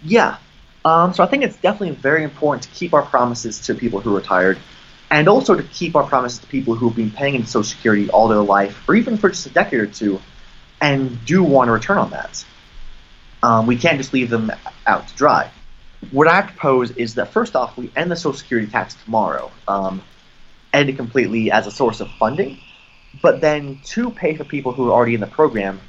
Yeah, 0.05 0.39
um, 0.85 1.15
so 1.15 1.23
I 1.23 1.27
think 1.27 1.45
it's 1.45 1.57
definitely 1.57 1.95
very 1.95 2.25
important 2.25 2.65
to 2.65 2.69
keep 2.71 2.93
our 2.93 3.03
promises 3.03 3.61
to 3.67 3.75
people 3.75 4.01
who 4.01 4.13
are 4.13 4.17
retired, 4.17 4.59
and 5.11 5.29
also 5.29 5.55
to 5.55 5.63
keep 5.63 5.95
our 5.95 6.05
promises 6.05 6.41
to 6.41 6.47
people 6.47 6.75
who 6.75 6.89
have 6.89 6.97
been 6.97 7.11
paying 7.11 7.35
into 7.37 7.47
Social 7.47 7.77
Security 7.77 8.11
all 8.11 8.29
their 8.29 8.43
life, 8.43 8.83
or 8.89 8.97
even 8.97 9.17
for 9.17 9.29
just 9.29 9.47
a 9.47 9.51
decade 9.51 9.81
or 9.81 9.87
two, 9.87 10.21
and 10.81 11.25
do 11.25 11.43
want 11.43 11.69
to 11.69 11.73
return 11.73 11.99
on 11.99 12.11
that. 12.11 12.45
Um, 13.43 13.67
we 13.67 13.77
can't 13.77 13.99
just 13.99 14.13
leave 14.13 14.31
them 14.31 14.51
out 14.87 15.07
to 15.09 15.15
dry. 15.15 15.51
What 16.11 16.27
I 16.27 16.43
propose 16.43 16.91
is 16.93 17.15
that 17.15 17.29
first 17.29 17.55
off, 17.55 17.77
we 17.77 17.91
end 17.95 18.11
the 18.11 18.17
Social 18.17 18.39
Security 18.39 18.69
tax 18.69 18.95
tomorrow, 19.05 19.53
um, 19.69 20.03
end 20.73 20.89
it 20.89 20.97
completely 20.97 21.53
as 21.53 21.69
a 21.69 21.71
source 21.71 22.01
of 22.01 22.11
funding. 22.11 22.59
But 23.21 23.41
then 23.41 23.79
to 23.85 24.11
pay 24.11 24.35
for 24.35 24.43
people 24.43 24.73
who 24.73 24.89
are 24.89 24.93
already 24.93 25.15
in 25.15 25.21
the 25.21 25.27
program, 25.29 25.81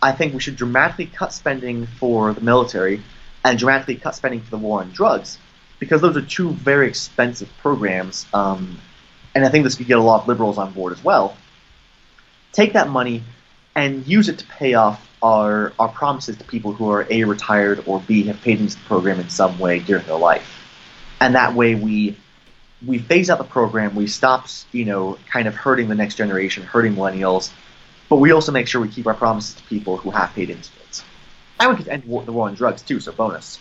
I 0.00 0.12
think 0.12 0.32
we 0.32 0.40
should 0.40 0.56
dramatically 0.56 1.06
cut 1.06 1.32
spending 1.34 1.86
for 1.86 2.32
the 2.32 2.40
military 2.40 3.02
and 3.48 3.58
dramatically 3.58 3.96
cut 3.96 4.14
spending 4.14 4.40
for 4.40 4.50
the 4.50 4.58
war 4.58 4.80
on 4.80 4.90
drugs, 4.90 5.38
because 5.78 6.02
those 6.02 6.16
are 6.16 6.22
two 6.22 6.50
very 6.50 6.86
expensive 6.86 7.50
programs. 7.58 8.26
Um, 8.34 8.78
and 9.34 9.44
I 9.44 9.48
think 9.48 9.64
this 9.64 9.74
could 9.74 9.86
get 9.86 9.98
a 9.98 10.02
lot 10.02 10.22
of 10.22 10.28
liberals 10.28 10.58
on 10.58 10.72
board 10.72 10.92
as 10.92 11.02
well. 11.02 11.34
Take 12.52 12.74
that 12.74 12.88
money 12.88 13.22
and 13.74 14.06
use 14.06 14.28
it 14.28 14.38
to 14.40 14.46
pay 14.46 14.74
off 14.74 15.06
our 15.22 15.72
our 15.78 15.88
promises 15.88 16.36
to 16.36 16.44
people 16.44 16.72
who 16.72 16.90
are 16.90 17.06
a 17.10 17.24
retired 17.24 17.82
or 17.86 18.00
b 18.00 18.24
have 18.24 18.40
paid 18.42 18.60
into 18.60 18.76
the 18.76 18.84
program 18.84 19.18
in 19.18 19.28
some 19.30 19.58
way 19.58 19.78
during 19.80 20.04
their 20.06 20.18
life, 20.18 20.48
and 21.20 21.34
that 21.34 21.54
way 21.54 21.74
we 21.74 22.16
we 22.86 22.98
phase 22.98 23.30
out 23.30 23.38
the 23.38 23.44
program. 23.44 23.94
We 23.94 24.06
stop, 24.06 24.46
you 24.72 24.84
know, 24.84 25.18
kind 25.32 25.48
of 25.48 25.54
hurting 25.54 25.88
the 25.88 25.94
next 25.94 26.16
generation, 26.16 26.62
hurting 26.64 26.94
millennials, 26.94 27.50
but 28.08 28.16
we 28.16 28.30
also 28.30 28.52
make 28.52 28.68
sure 28.68 28.80
we 28.80 28.88
keep 28.88 29.06
our 29.06 29.14
promises 29.14 29.54
to 29.54 29.62
people 29.64 29.96
who 29.96 30.10
have 30.10 30.34
paid 30.34 30.50
into 30.50 30.70
it. 30.88 31.02
And 31.60 31.70
we 31.70 31.76
could 31.76 31.88
end 31.88 32.04
the 32.04 32.32
war 32.32 32.48
on 32.48 32.54
drugs 32.54 32.82
too, 32.82 33.00
so 33.00 33.12
bonus. 33.12 33.58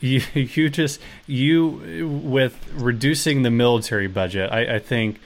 You, 0.00 0.22
you 0.34 0.68
just 0.68 1.00
you 1.26 2.20
with 2.24 2.56
reducing 2.74 3.42
the 3.42 3.50
military 3.50 4.08
budget. 4.08 4.50
I, 4.52 4.76
I 4.76 4.78
think 4.78 5.20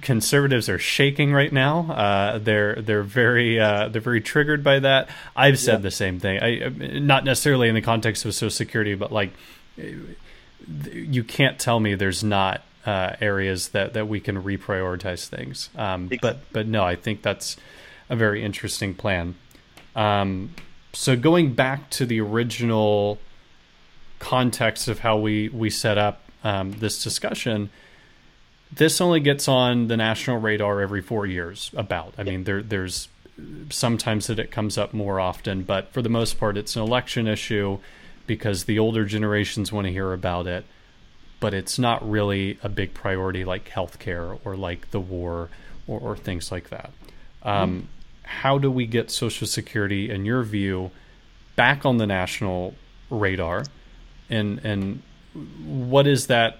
conservatives 0.00 0.68
are 0.68 0.78
shaking 0.78 1.32
right 1.32 1.52
now. 1.52 1.90
Uh, 1.90 2.38
they're 2.38 2.76
they're 2.76 3.02
very 3.02 3.60
uh, 3.60 3.88
they're 3.88 4.00
very 4.00 4.20
triggered 4.20 4.64
by 4.64 4.80
that. 4.80 5.08
I've 5.34 5.58
said 5.58 5.74
yeah. 5.74 5.82
the 5.82 5.90
same 5.90 6.20
thing. 6.20 6.42
I 6.42 6.68
not 6.98 7.24
necessarily 7.24 7.68
in 7.68 7.74
the 7.74 7.82
context 7.82 8.24
of 8.24 8.34
Social 8.34 8.50
Security, 8.50 8.94
but 8.94 9.12
like 9.12 9.32
you 10.92 11.22
can't 11.22 11.58
tell 11.58 11.78
me 11.80 11.94
there's 11.94 12.24
not 12.24 12.62
uh, 12.86 13.16
areas 13.20 13.68
that 13.68 13.92
that 13.92 14.08
we 14.08 14.20
can 14.20 14.42
reprioritize 14.42 15.28
things. 15.28 15.70
Um, 15.76 16.10
but 16.22 16.38
but 16.52 16.66
no, 16.66 16.84
I 16.84 16.96
think 16.96 17.22
that's 17.22 17.56
a 18.08 18.16
very 18.16 18.42
interesting 18.42 18.94
plan. 18.94 19.34
Um, 19.94 20.54
so 20.96 21.14
going 21.14 21.52
back 21.52 21.90
to 21.90 22.06
the 22.06 22.20
original 22.20 23.18
context 24.18 24.88
of 24.88 25.00
how 25.00 25.18
we 25.18 25.50
we 25.50 25.68
set 25.68 25.98
up 25.98 26.22
um, 26.42 26.72
this 26.72 27.04
discussion, 27.04 27.68
this 28.72 28.98
only 29.00 29.20
gets 29.20 29.46
on 29.46 29.88
the 29.88 29.96
national 29.96 30.38
radar 30.38 30.80
every 30.80 31.02
four 31.02 31.26
years. 31.26 31.70
About, 31.76 32.14
I 32.16 32.22
mean, 32.22 32.44
there 32.44 32.62
there's 32.62 33.08
sometimes 33.68 34.26
that 34.28 34.38
it 34.38 34.50
comes 34.50 34.78
up 34.78 34.94
more 34.94 35.20
often, 35.20 35.64
but 35.64 35.92
for 35.92 36.00
the 36.00 36.08
most 36.08 36.38
part, 36.40 36.56
it's 36.56 36.76
an 36.76 36.82
election 36.82 37.28
issue 37.28 37.78
because 38.26 38.64
the 38.64 38.78
older 38.78 39.04
generations 39.04 39.70
want 39.70 39.86
to 39.86 39.92
hear 39.92 40.14
about 40.14 40.46
it, 40.46 40.64
but 41.40 41.52
it's 41.52 41.78
not 41.78 42.08
really 42.08 42.58
a 42.62 42.70
big 42.70 42.94
priority 42.94 43.44
like 43.44 43.68
healthcare 43.68 44.40
or 44.44 44.56
like 44.56 44.90
the 44.92 45.00
war 45.00 45.50
or, 45.86 46.00
or 46.00 46.16
things 46.16 46.50
like 46.50 46.70
that. 46.70 46.90
Um, 47.42 47.82
mm 47.82 47.86
How 48.26 48.58
do 48.58 48.70
we 48.70 48.86
get 48.86 49.10
Social 49.10 49.46
Security, 49.46 50.10
in 50.10 50.24
your 50.24 50.42
view, 50.42 50.90
back 51.56 51.86
on 51.86 51.96
the 51.96 52.06
national 52.06 52.74
radar? 53.08 53.64
And 54.28 54.58
and 54.64 55.02
what 55.64 56.06
is 56.06 56.26
that 56.26 56.58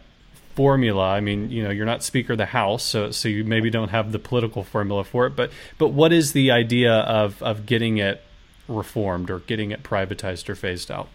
formula. 0.56 1.10
I 1.10 1.20
mean, 1.20 1.50
you 1.50 1.62
know, 1.62 1.70
you're 1.70 1.86
not 1.86 2.02
Speaker 2.02 2.32
of 2.32 2.38
the 2.38 2.46
House, 2.46 2.82
so 2.82 3.12
so 3.12 3.28
you 3.28 3.44
maybe 3.44 3.70
don't 3.70 3.90
have 3.90 4.10
the 4.10 4.18
political 4.18 4.64
formula 4.64 5.04
for 5.04 5.26
it. 5.26 5.36
But 5.36 5.52
but 5.78 5.88
what 5.88 6.12
is 6.12 6.32
the 6.32 6.50
idea 6.50 6.92
of 6.92 7.40
of 7.42 7.66
getting 7.66 7.98
it 7.98 8.22
reformed 8.66 9.30
or 9.30 9.40
getting 9.40 9.70
it 9.70 9.84
privatized 9.84 10.48
or 10.48 10.56
phased 10.56 10.90
out? 10.90 11.08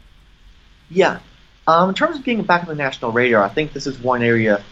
Yeah, 0.90 1.20
um, 1.68 1.90
in 1.90 1.96
terms 1.96 2.18
of 2.18 2.24
getting 2.24 2.40
it 2.40 2.48
back 2.48 2.62
on 2.62 2.70
the 2.70 2.76
national 2.76 3.12
radar, 3.12 3.44
I 3.44 3.50
think 3.50 3.74
this 3.74 3.88
is 3.88 4.00
one 4.00 4.24
area 4.24 4.64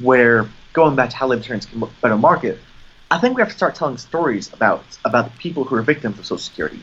where 0.00 0.48
going 0.74 0.94
back 0.94 1.10
to 1.10 1.16
how 1.16 1.26
libertarians 1.26 1.66
can 1.66 1.82
better 2.02 2.16
market. 2.16 2.60
I 3.10 3.18
think 3.18 3.36
we 3.36 3.42
have 3.42 3.50
to 3.50 3.56
start 3.56 3.74
telling 3.74 3.96
stories 3.96 4.52
about 4.52 4.84
about 5.04 5.32
the 5.32 5.38
people 5.38 5.64
who 5.64 5.76
are 5.76 5.82
victims 5.82 6.18
of 6.18 6.26
Social 6.26 6.38
Security. 6.38 6.82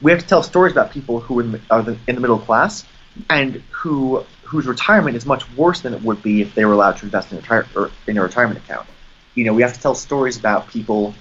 We 0.00 0.10
have 0.10 0.20
to 0.20 0.26
tell 0.26 0.42
stories 0.42 0.72
about 0.72 0.90
people 0.90 1.20
who 1.20 1.38
are 1.38 1.42
in, 1.42 1.62
are 1.70 1.82
the, 1.82 1.96
in 2.08 2.16
the 2.16 2.20
middle 2.20 2.38
class 2.38 2.84
and 3.30 3.62
who 3.70 4.24
whose 4.42 4.66
retirement 4.66 5.16
is 5.16 5.24
much 5.24 5.48
worse 5.56 5.80
than 5.80 5.94
it 5.94 6.02
would 6.02 6.22
be 6.22 6.42
if 6.42 6.54
they 6.54 6.64
were 6.64 6.72
allowed 6.72 6.96
to 6.98 7.04
invest 7.04 7.30
in, 7.30 7.38
retire- 7.38 7.90
in 8.06 8.18
a 8.18 8.22
retirement 8.22 8.58
account. 8.58 8.86
You 9.34 9.44
know, 9.44 9.54
we 9.54 9.62
have 9.62 9.72
to 9.72 9.80
tell 9.80 9.94
stories 9.94 10.36
about 10.36 10.68
people 10.68 11.14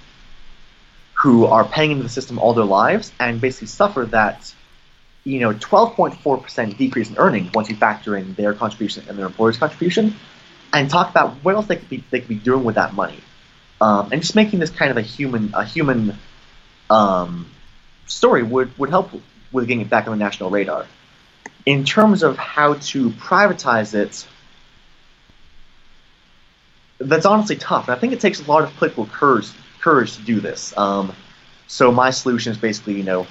who 1.13 1.45
are 1.45 1.63
paying 1.63 1.91
into 1.91 2.03
the 2.03 2.09
system 2.09 2.39
all 2.39 2.53
their 2.53 2.65
lives 2.65 3.11
and 3.19 3.39
basically 3.39 3.67
suffer 3.67 4.05
that, 4.07 4.53
you 5.23 5.39
know, 5.39 5.53
12.4% 5.53 6.77
decrease 6.77 7.09
in 7.11 7.17
earnings 7.17 7.51
once 7.53 7.69
you 7.69 7.75
factor 7.75 8.17
in 8.17 8.33
their 8.33 8.53
contribution 8.53 9.05
and 9.07 9.17
their 9.17 9.27
employer's 9.27 9.57
contribution, 9.57 10.15
and 10.73 10.89
talk 10.89 11.11
about 11.11 11.35
what 11.43 11.53
else 11.53 11.67
they 11.67 11.75
could 11.75 11.89
be 11.89 12.03
they 12.09 12.19
could 12.19 12.29
be 12.29 12.35
doing 12.35 12.63
with 12.63 12.75
that 12.75 12.93
money, 12.95 13.19
um, 13.81 14.09
and 14.13 14.21
just 14.21 14.35
making 14.35 14.59
this 14.59 14.69
kind 14.69 14.91
of 14.91 14.97
a 14.97 15.01
human 15.01 15.51
a 15.53 15.65
human 15.65 16.17
um, 16.89 17.49
story 18.07 18.43
would 18.43 18.77
would 18.79 18.89
help 18.89 19.11
with 19.51 19.67
getting 19.67 19.81
it 19.81 19.89
back 19.89 20.07
on 20.07 20.17
the 20.17 20.23
national 20.23 20.49
radar 20.49 20.85
in 21.65 21.83
terms 21.83 22.23
of 22.23 22.37
how 22.37 22.75
to 22.75 23.09
privatize 23.11 23.93
it, 23.93 24.25
that's 26.99 27.25
honestly 27.25 27.55
tough. 27.55 27.87
And 27.87 27.95
I 27.95 27.99
think 27.99 28.13
it 28.13 28.19
takes 28.19 28.39
a 28.39 28.49
lot 28.49 28.63
of 28.63 28.73
political 28.75 29.05
courage, 29.05 29.49
courage 29.79 30.15
to 30.17 30.21
do 30.23 30.39
this. 30.39 30.75
Um, 30.77 31.13
so 31.67 31.91
my 31.91 32.09
solution 32.09 32.51
is 32.51 32.57
basically, 32.57 32.95
you 32.95 33.03
know, 33.03 33.27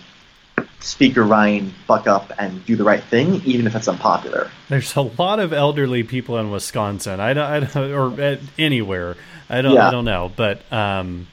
Speaker 0.80 1.22
Ryan 1.24 1.74
buck 1.86 2.06
up 2.06 2.32
and 2.38 2.64
do 2.64 2.76
the 2.76 2.84
right 2.84 3.02
thing, 3.02 3.42
even 3.44 3.66
if 3.66 3.74
it's 3.74 3.88
unpopular. 3.88 4.50
There's 4.68 4.96
a 4.96 5.02
lot 5.02 5.38
of 5.38 5.52
elderly 5.52 6.02
people 6.02 6.38
in 6.38 6.50
Wisconsin. 6.50 7.20
I 7.20 7.34
don't, 7.34 7.44
I 7.44 7.60
don't 7.60 7.92
or 7.92 8.38
anywhere. 8.58 9.16
I 9.48 9.62
don't, 9.62 9.74
yeah. 9.74 9.88
I 9.88 9.90
don't 9.90 10.04
know, 10.04 10.32
but 10.34 10.70
um, 10.72 11.26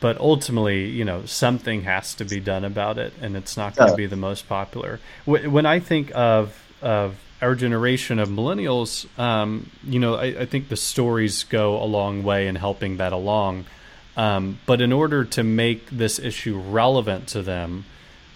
but 0.00 0.18
ultimately, 0.18 0.88
you 0.88 1.04
know, 1.04 1.24
something 1.26 1.82
has 1.84 2.14
to 2.16 2.24
be 2.24 2.40
done 2.40 2.64
about 2.64 2.98
it, 2.98 3.14
and 3.20 3.36
it's 3.36 3.56
not 3.56 3.76
going 3.76 3.90
to 3.90 3.96
be 3.96 4.06
the 4.06 4.16
most 4.16 4.48
popular. 4.48 4.98
When 5.24 5.64
I 5.64 5.78
think 5.78 6.10
of 6.14 6.58
of 6.82 7.16
our 7.40 7.54
generation 7.54 8.18
of 8.18 8.28
millennials, 8.28 9.06
um, 9.18 9.70
you 9.84 9.98
know, 9.98 10.14
I, 10.14 10.24
I, 10.40 10.46
think 10.46 10.68
the 10.68 10.76
stories 10.76 11.44
go 11.44 11.80
a 11.82 11.84
long 11.84 12.22
way 12.22 12.46
in 12.46 12.54
helping 12.54 12.98
that 12.98 13.12
along. 13.12 13.66
Um, 14.16 14.60
but 14.66 14.80
in 14.80 14.92
order 14.92 15.24
to 15.24 15.42
make 15.42 15.90
this 15.90 16.18
issue 16.18 16.58
relevant 16.58 17.28
to 17.28 17.42
them, 17.42 17.84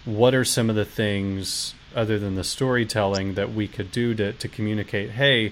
what 0.07 0.33
are 0.33 0.45
some 0.45 0.69
of 0.69 0.75
the 0.75 0.85
things 0.85 1.75
other 1.93 2.17
than 2.17 2.35
the 2.35 2.43
storytelling 2.43 3.33
that 3.33 3.53
we 3.53 3.67
could 3.67 3.91
do 3.91 4.15
to, 4.15 4.31
to 4.33 4.47
communicate? 4.47 5.11
Hey, 5.11 5.51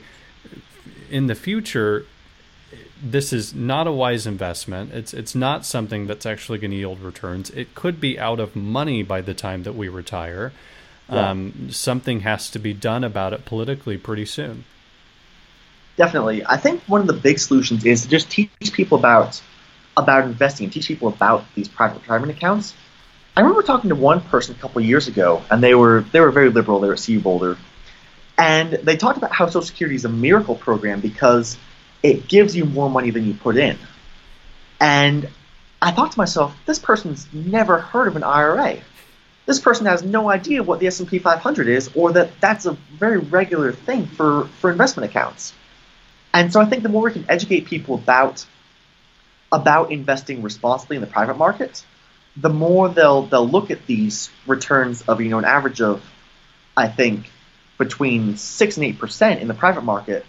in 1.10 1.28
the 1.28 1.36
future, 1.36 2.06
this 3.04 3.34
is 3.34 3.54
not 3.54 3.86
a 3.86 3.91
wise 3.91 4.26
investment. 4.26 4.94
It's 4.94 5.13
it's 5.13 5.36
not 5.36 5.65
something 5.65 6.08
that's 6.08 6.26
actually 6.26 6.60
going 6.60 6.72
to 6.72 6.78
yield 6.78 7.02
returns. 7.02 7.50
It 7.52 7.76
could 7.76 8.00
be 8.00 8.18
out 8.18 8.39
of 8.39 8.56
money 8.56 9.04
by 9.04 9.22
the 9.22 9.34
time 9.34 9.63
that 9.63 9.76
we 9.76 9.89
retire. 9.89 10.54
Yeah. 11.12 11.30
Um, 11.30 11.70
something 11.72 12.22
has 12.22 12.50
to 12.52 12.60
be 12.60 12.74
done 12.74 13.04
about 13.04 13.34
it 13.34 13.46
politically 13.46 13.98
pretty 13.98 14.26
soon. 14.26 14.63
Definitely, 15.98 16.46
I 16.46 16.58
think 16.58 16.82
one 16.88 17.02
of 17.02 17.08
the 17.08 17.13
big 17.13 17.39
solutions 17.39 17.86
is 17.86 18.04
to 18.04 18.08
just 18.08 18.30
teach 18.32 18.50
people 18.74 18.98
about 18.98 19.41
about 19.98 20.26
investing 20.26 20.65
and 20.65 20.74
teach 20.74 20.88
people 20.88 21.10
about 21.10 21.46
these 21.56 21.68
private 21.68 22.02
retirement 22.02 22.32
accounts. 22.32 22.74
I 23.36 23.41
remember 23.41 23.63
talking 23.63 23.89
to 23.89 23.95
one 23.95 24.21
person 24.21 24.56
a 24.56 24.58
couple 24.58 24.82
years 24.82 25.08
ago, 25.08 25.43
and 25.52 25.62
they 25.62 25.76
were 25.76 26.06
they 26.12 26.21
were 26.21 26.32
very 26.32 26.50
liberal. 26.50 26.80
They 26.80 26.88
were 26.88 26.93
at 26.93 27.04
CU 27.04 27.19
Boulder, 27.19 27.58
and 28.38 28.71
they 28.74 28.95
talked 28.95 29.17
about 29.17 29.34
how 29.34 29.48
Social 29.48 29.62
Security 29.62 29.95
is 29.95 30.06
a 30.06 30.10
miracle 30.10 30.56
program 30.56 31.02
because 31.02 31.58
it 32.02 32.28
gives 32.28 32.56
you 32.56 32.65
more 32.65 32.89
money 32.89 33.10
than 33.10 33.26
you 33.26 33.34
put 33.34 33.58
in. 33.58 33.78
And 34.80 35.30
I 35.82 35.91
thought 35.91 36.12
to 36.13 36.17
myself, 36.17 36.56
this 36.65 36.80
person's 36.80 37.28
never 37.34 37.80
heard 37.80 38.08
of 38.08 38.15
an 38.15 38.24
IRA. 38.24 38.78
This 39.45 39.60
person 39.60 39.86
has 39.86 40.04
no 40.04 40.30
idea 40.30 40.63
what 40.63 40.80
the 40.80 40.88
S&P 40.88 41.19
500 41.19 41.67
is 41.67 41.91
or 41.95 42.13
that 42.13 42.39
that's 42.41 42.65
a 42.65 42.71
very 42.98 43.17
regular 43.17 43.71
thing 43.71 44.08
for, 44.08 44.45
for 44.60 44.71
investment 44.71 45.10
accounts. 45.10 45.54
And 46.34 46.52
so 46.52 46.60
I 46.60 46.65
think 46.65 46.84
the 46.84 46.89
more 46.89 47.04
we 47.04 47.12
can 47.12 47.26
educate 47.30 47.65
people 47.65 47.95
about 47.95 48.45
about 49.52 49.91
investing 49.91 50.41
responsibly 50.41 50.98
in 50.98 51.02
the 51.02 51.08
private 51.08 51.38
market, 51.38 51.86
the 52.38 52.50
more 52.50 52.89
they'll 52.89 53.24
they'll 53.24 53.48
look 53.48 53.71
at 53.71 53.86
these 53.86 54.30
returns 54.45 55.02
of 55.04 55.21
you 55.21 55.30
know 55.30 55.38
an 55.38 55.45
average 55.45 55.82
of 55.82 56.04
I 56.76 56.88
think 56.88 57.32
between 57.78 58.38
six 58.38 58.78
and 58.78 58.86
eight 58.86 59.00
percent 59.00 59.41
in 59.41 59.48
the 59.48 59.54
private 59.54 59.84
market 59.84 60.26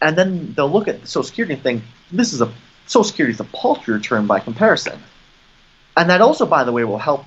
and 0.00 0.16
then 0.16 0.54
they'll 0.54 0.70
look 0.70 0.88
at 0.88 1.06
Social 1.06 1.24
Security 1.24 1.54
and 1.54 1.62
think 1.62 1.82
this 2.12 2.32
is 2.32 2.40
a 2.40 2.52
Social 2.86 3.04
Security 3.04 3.34
is 3.34 3.40
a 3.40 3.44
paltry 3.44 3.94
return 3.94 4.26
by 4.26 4.40
comparison, 4.40 4.98
and 5.96 6.08
that 6.10 6.20
also, 6.20 6.46
by 6.46 6.64
the 6.64 6.72
way, 6.72 6.84
will 6.84 6.98
help 6.98 7.26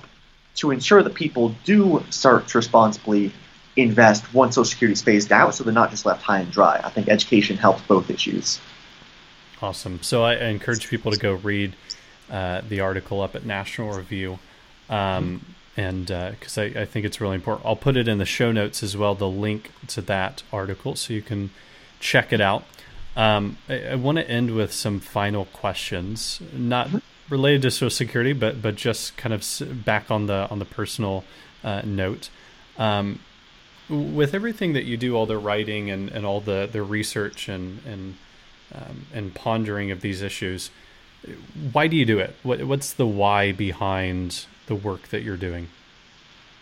to 0.56 0.70
ensure 0.70 1.02
that 1.02 1.14
people 1.14 1.54
do 1.64 2.02
start 2.10 2.48
to 2.48 2.58
responsibly 2.58 3.32
invest 3.76 4.34
once 4.34 4.56
Social 4.56 4.64
Security 4.64 4.92
is 4.92 5.02
phased 5.02 5.32
out, 5.32 5.54
so 5.54 5.64
they're 5.64 5.72
not 5.72 5.90
just 5.90 6.04
left 6.04 6.22
high 6.22 6.40
and 6.40 6.50
dry. 6.50 6.80
I 6.82 6.90
think 6.90 7.08
education 7.08 7.56
helps 7.56 7.82
both 7.82 8.10
issues. 8.10 8.60
Awesome. 9.60 10.02
So 10.02 10.24
I 10.24 10.34
encourage 10.34 10.88
people 10.88 11.12
to 11.12 11.18
go 11.18 11.34
read 11.34 11.76
uh, 12.32 12.62
the 12.66 12.80
article 12.80 13.20
up 13.20 13.36
at 13.36 13.44
National 13.44 13.92
Review. 13.92 14.38
Um, 14.88 15.54
and 15.76 16.06
because 16.06 16.58
uh, 16.58 16.62
I, 16.62 16.80
I, 16.80 16.84
think 16.84 17.06
it's 17.06 17.20
really 17.20 17.36
important, 17.36 17.66
I'll 17.66 17.76
put 17.76 17.96
it 17.96 18.08
in 18.08 18.18
the 18.18 18.24
show 18.24 18.52
notes 18.52 18.82
as 18.82 18.96
well, 18.96 19.14
the 19.14 19.28
link 19.28 19.70
to 19.88 20.00
that 20.02 20.42
article, 20.52 20.96
so 20.96 21.12
you 21.12 21.22
can 21.22 21.50
check 22.00 22.32
it 22.32 22.40
out. 22.40 22.64
Um, 23.16 23.58
I, 23.68 23.88
I 23.88 23.94
want 23.94 24.18
to 24.18 24.28
end 24.28 24.54
with 24.54 24.72
some 24.72 24.98
final 24.98 25.44
questions, 25.46 26.40
not 26.52 26.88
related 27.28 27.62
to 27.62 27.70
Social 27.70 27.90
Security, 27.90 28.32
but 28.32 28.60
but 28.60 28.76
just 28.76 29.16
kind 29.16 29.32
of 29.32 29.84
back 29.84 30.10
on 30.10 30.26
the 30.26 30.48
on 30.50 30.58
the 30.58 30.64
personal 30.64 31.24
uh, 31.62 31.82
note. 31.84 32.30
Um, 32.78 33.20
with 33.88 34.34
everything 34.34 34.72
that 34.72 34.84
you 34.84 34.96
do, 34.96 35.14
all 35.14 35.26
the 35.26 35.36
writing 35.36 35.90
and, 35.90 36.08
and 36.10 36.24
all 36.24 36.40
the, 36.40 36.68
the 36.70 36.82
research 36.82 37.48
and 37.48 37.80
and 37.86 38.16
um, 38.74 39.06
and 39.12 39.34
pondering 39.34 39.90
of 39.90 40.00
these 40.00 40.22
issues, 40.22 40.70
why 41.72 41.86
do 41.86 41.96
you 41.96 42.04
do 42.04 42.18
it? 42.18 42.34
What, 42.42 42.62
what's 42.64 42.94
the 42.94 43.06
why 43.06 43.52
behind 43.52 44.46
the 44.66 44.74
work 44.74 45.08
that 45.08 45.22
you're 45.22 45.36
doing? 45.36 45.68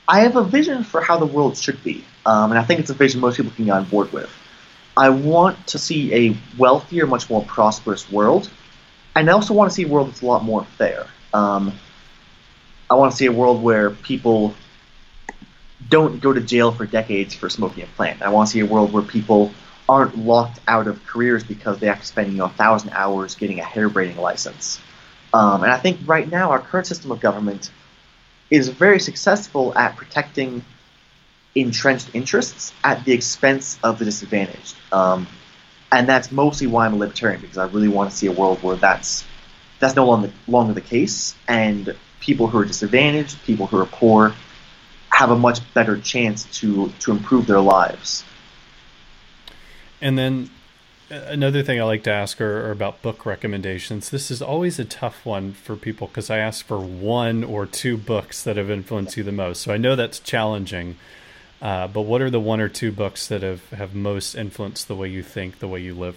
I 0.09 0.21
have 0.21 0.37
a 0.37 0.43
vision 0.43 0.83
for 0.83 1.01
how 1.01 1.19
the 1.19 1.27
world 1.27 1.57
should 1.57 1.83
be, 1.85 2.05
um, 2.27 2.51
and 2.51 2.59
I 2.59 2.65
think 2.65 2.81
it's 2.81 2.91
a 2.91 2.95
vision 2.95 3.21
most 3.21 3.37
people 3.37 3.53
can 3.53 3.67
get 3.67 3.73
on 3.73 3.85
board 3.85 4.13
with. 4.13 4.31
I 4.97 5.11
want 5.11 5.69
to 5.69 5.79
see 5.79 6.13
a 6.29 6.37
wealthier, 6.59 7.07
much 7.07 7.31
more 7.31 7.45
prosperous 7.45 8.11
world, 8.11 8.51
and 9.15 9.31
I 9.31 9.33
also 9.33 9.55
want 9.55 9.71
to 9.71 9.75
see 9.75 9.85
a 9.85 9.89
world 9.89 10.09
that's 10.09 10.23
a 10.23 10.27
lot 10.27 10.43
more 10.43 10.65
fair. 10.65 11.07
Um, 11.33 11.73
I 12.91 12.95
want 12.95 13.13
to 13.13 13.17
see 13.17 13.27
a 13.27 13.33
world 13.33 13.63
where 13.63 13.91
people 13.91 14.55
don't 15.89 16.21
go 16.21 16.33
to 16.33 16.41
jail 16.41 16.73
for 16.73 16.87
decades 16.87 17.35
for 17.35 17.49
smoking 17.49 17.85
a 17.85 17.87
plant. 17.87 18.21
I 18.21 18.31
want 18.31 18.49
to 18.49 18.53
see 18.53 18.61
a 18.61 18.67
world 18.67 18.93
where 18.93 19.03
people 19.03 19.53
aren't 19.91 20.17
locked 20.17 20.61
out 20.69 20.87
of 20.87 21.05
careers 21.05 21.43
because 21.43 21.81
they 21.81 21.89
have 21.89 21.99
to 21.99 22.07
spend 22.07 22.31
you 22.31 22.39
know 22.39 22.45
a 22.45 22.51
thousand 22.51 22.91
hours 22.91 23.35
getting 23.35 23.59
a 23.59 23.65
hair 23.65 23.89
braiding 23.89 24.17
license. 24.17 24.81
Um, 25.35 25.65
and 25.65 25.73
I 25.73 25.79
think 25.79 25.99
right 26.07 26.31
now 26.31 26.53
our 26.53 26.61
current 26.61 26.87
system 26.87 27.11
of 27.11 27.19
government 27.19 27.73
is 28.51 28.69
very 28.69 29.01
successful 29.01 29.77
at 29.77 29.97
protecting 29.97 30.65
entrenched 31.57 32.15
interests 32.15 32.73
at 32.85 33.05
the 33.05 33.13
expense 33.13 33.81
of 33.83 33.99
the 33.99 34.05
disadvantaged. 34.05 34.77
Um, 34.93 35.27
and 35.91 36.09
that's 36.09 36.31
mostly 36.31 36.69
why 36.69 36.87
I'm 36.87 36.95
a 36.95 36.97
libertarian 36.97 37.41
because 37.41 37.59
I 37.59 37.67
really 37.67 37.89
want 37.89 38.13
to 38.13 38.17
see 38.17 38.29
a 38.29 38.33
world 38.33 38.63
where 38.63 38.77
that's 38.77 39.25
that's 39.81 39.97
no 39.97 40.07
longer 40.07 40.31
longer 40.47 40.73
the 40.73 40.81
case, 40.81 41.35
and 41.49 41.97
people 42.21 42.47
who 42.47 42.59
are 42.59 42.65
disadvantaged, 42.65 43.43
people 43.43 43.67
who 43.67 43.79
are 43.79 43.87
poor, 43.87 44.35
have 45.11 45.33
a 45.33 45.37
much 45.37 45.59
better 45.75 45.99
chance 45.99 46.45
to 46.61 46.93
to 47.01 47.11
improve 47.11 47.49
their 47.49 47.61
lives. 47.61 48.25
And 50.01 50.19
then 50.19 50.51
another 51.11 51.63
thing 51.63 51.81
I 51.81 51.85
like 51.85 52.05
to 52.05 52.13
ask 52.13 52.41
are, 52.41 52.67
are, 52.67 52.71
about 52.71 53.03
book 53.03 53.27
recommendations. 53.27 54.11
This 54.11 54.31
is 54.31 54.41
always 54.41 54.79
a 54.79 54.85
tough 54.85 55.27
one 55.27 55.53
for 55.53 55.77
people 55.77 56.07
because 56.07 56.31
I 56.31 56.39
ask 56.39 56.65
for 56.65 56.79
one 56.79 57.45
or 57.45 57.67
two 57.67 57.97
books 57.97 58.43
that 58.45 58.57
have 58.57 58.71
influenced 58.71 59.17
you 59.17 59.25
the 59.25 59.33
most. 59.33 59.63
So 59.63 59.73
I 59.73 59.77
know 59.77 59.97
that's 59.97 60.21
challenging. 60.21 60.97
Uh, 61.61 61.89
but 61.89 62.03
what 62.03 62.23
are 62.23 62.31
the 62.31 62.41
one 62.41 62.61
or 62.61 62.69
two 62.69 62.91
books 62.91 63.27
that 63.29 63.43
have, 63.43 63.69
have 63.71 63.95
most 63.95 64.35
influenced 64.35 64.89
the 64.89 64.97
way 64.97 65.09
you 65.09 65.23
think, 65.23 65.59
the 65.59 65.69
way 65.69 65.81
you 65.81 65.95
live? 65.95 66.17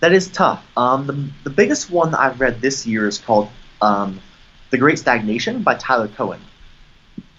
That 0.00 0.12
is 0.12 0.28
tough. 0.28 0.66
Um, 0.76 1.06
the, 1.06 1.48
the 1.48 1.54
biggest 1.54 1.90
one 1.90 2.10
that 2.10 2.20
I've 2.20 2.40
read 2.40 2.60
this 2.60 2.86
year 2.86 3.06
is 3.06 3.18
called 3.18 3.48
um, 3.80 4.20
The 4.70 4.78
Great 4.78 4.98
Stagnation 4.98 5.62
by 5.62 5.74
Tyler 5.76 6.08
Cowen. 6.08 6.40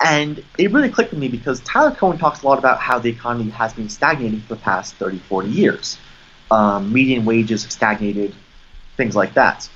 And 0.03 0.43
it 0.57 0.71
really 0.71 0.89
clicked 0.89 1.11
with 1.11 1.19
me 1.19 1.27
because 1.27 1.59
Tyler 1.61 1.91
Cowen 1.91 2.17
talks 2.17 2.41
a 2.41 2.47
lot 2.47 2.57
about 2.57 2.79
how 2.79 2.97
the 2.97 3.09
economy 3.09 3.51
has 3.51 3.73
been 3.73 3.89
stagnating 3.89 4.41
for 4.41 4.55
the 4.55 4.61
past 4.61 4.95
30, 4.95 5.19
40 5.19 5.49
years 5.49 5.97
um, 6.51 6.91
median 6.91 7.25
wages 7.25 7.63
have 7.63 7.71
stagnated, 7.71 8.35
things 8.97 9.15
like 9.15 9.33
that. 9.35 9.67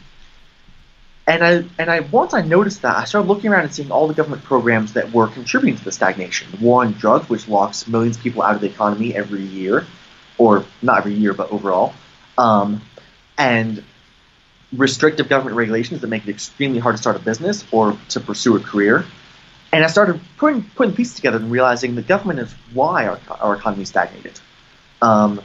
And 1.27 1.43
I 1.43 1.65
and 1.79 1.89
I 1.89 2.01
once 2.01 2.35
I 2.35 2.41
noticed 2.41 2.83
that 2.83 2.97
I 2.97 3.05
started 3.05 3.27
looking 3.27 3.49
around 3.49 3.63
and 3.63 3.73
seeing 3.73 3.89
all 3.89 4.07
the 4.07 4.13
government 4.13 4.43
programs 4.43 4.93
that 4.93 5.11
were 5.11 5.27
contributing 5.27 5.75
to 5.77 5.83
the 5.83 5.91
stagnation. 5.91 6.51
The 6.51 6.57
war 6.57 6.83
on 6.83 6.91
drugs, 6.93 7.27
which 7.29 7.47
locks 7.47 7.87
millions 7.87 8.17
of 8.17 8.21
people 8.21 8.43
out 8.43 8.53
of 8.53 8.61
the 8.61 8.67
economy 8.67 9.15
every 9.15 9.41
year, 9.41 9.87
or 10.37 10.65
not 10.83 10.99
every 10.99 11.15
year, 11.15 11.33
but 11.33 11.51
overall, 11.51 11.95
um, 12.37 12.81
and 13.39 13.83
restrictive 14.71 15.27
government 15.27 15.55
regulations 15.55 16.01
that 16.01 16.07
make 16.07 16.27
it 16.27 16.29
extremely 16.29 16.77
hard 16.77 16.95
to 16.95 17.01
start 17.01 17.15
a 17.15 17.19
business 17.19 17.65
or 17.71 17.97
to 18.09 18.19
pursue 18.19 18.55
a 18.55 18.59
career. 18.59 19.05
And 19.71 19.83
I 19.83 19.87
started 19.87 20.21
putting 20.37 20.63
putting 20.63 20.95
pieces 20.95 21.15
together 21.15 21.37
and 21.37 21.51
realizing 21.51 21.95
the 21.95 22.01
government 22.01 22.39
is 22.39 22.53
why 22.73 23.07
our, 23.07 23.19
our 23.41 23.55
economy 23.55 23.85
stagnated. 23.85 24.39
Um, 25.01 25.41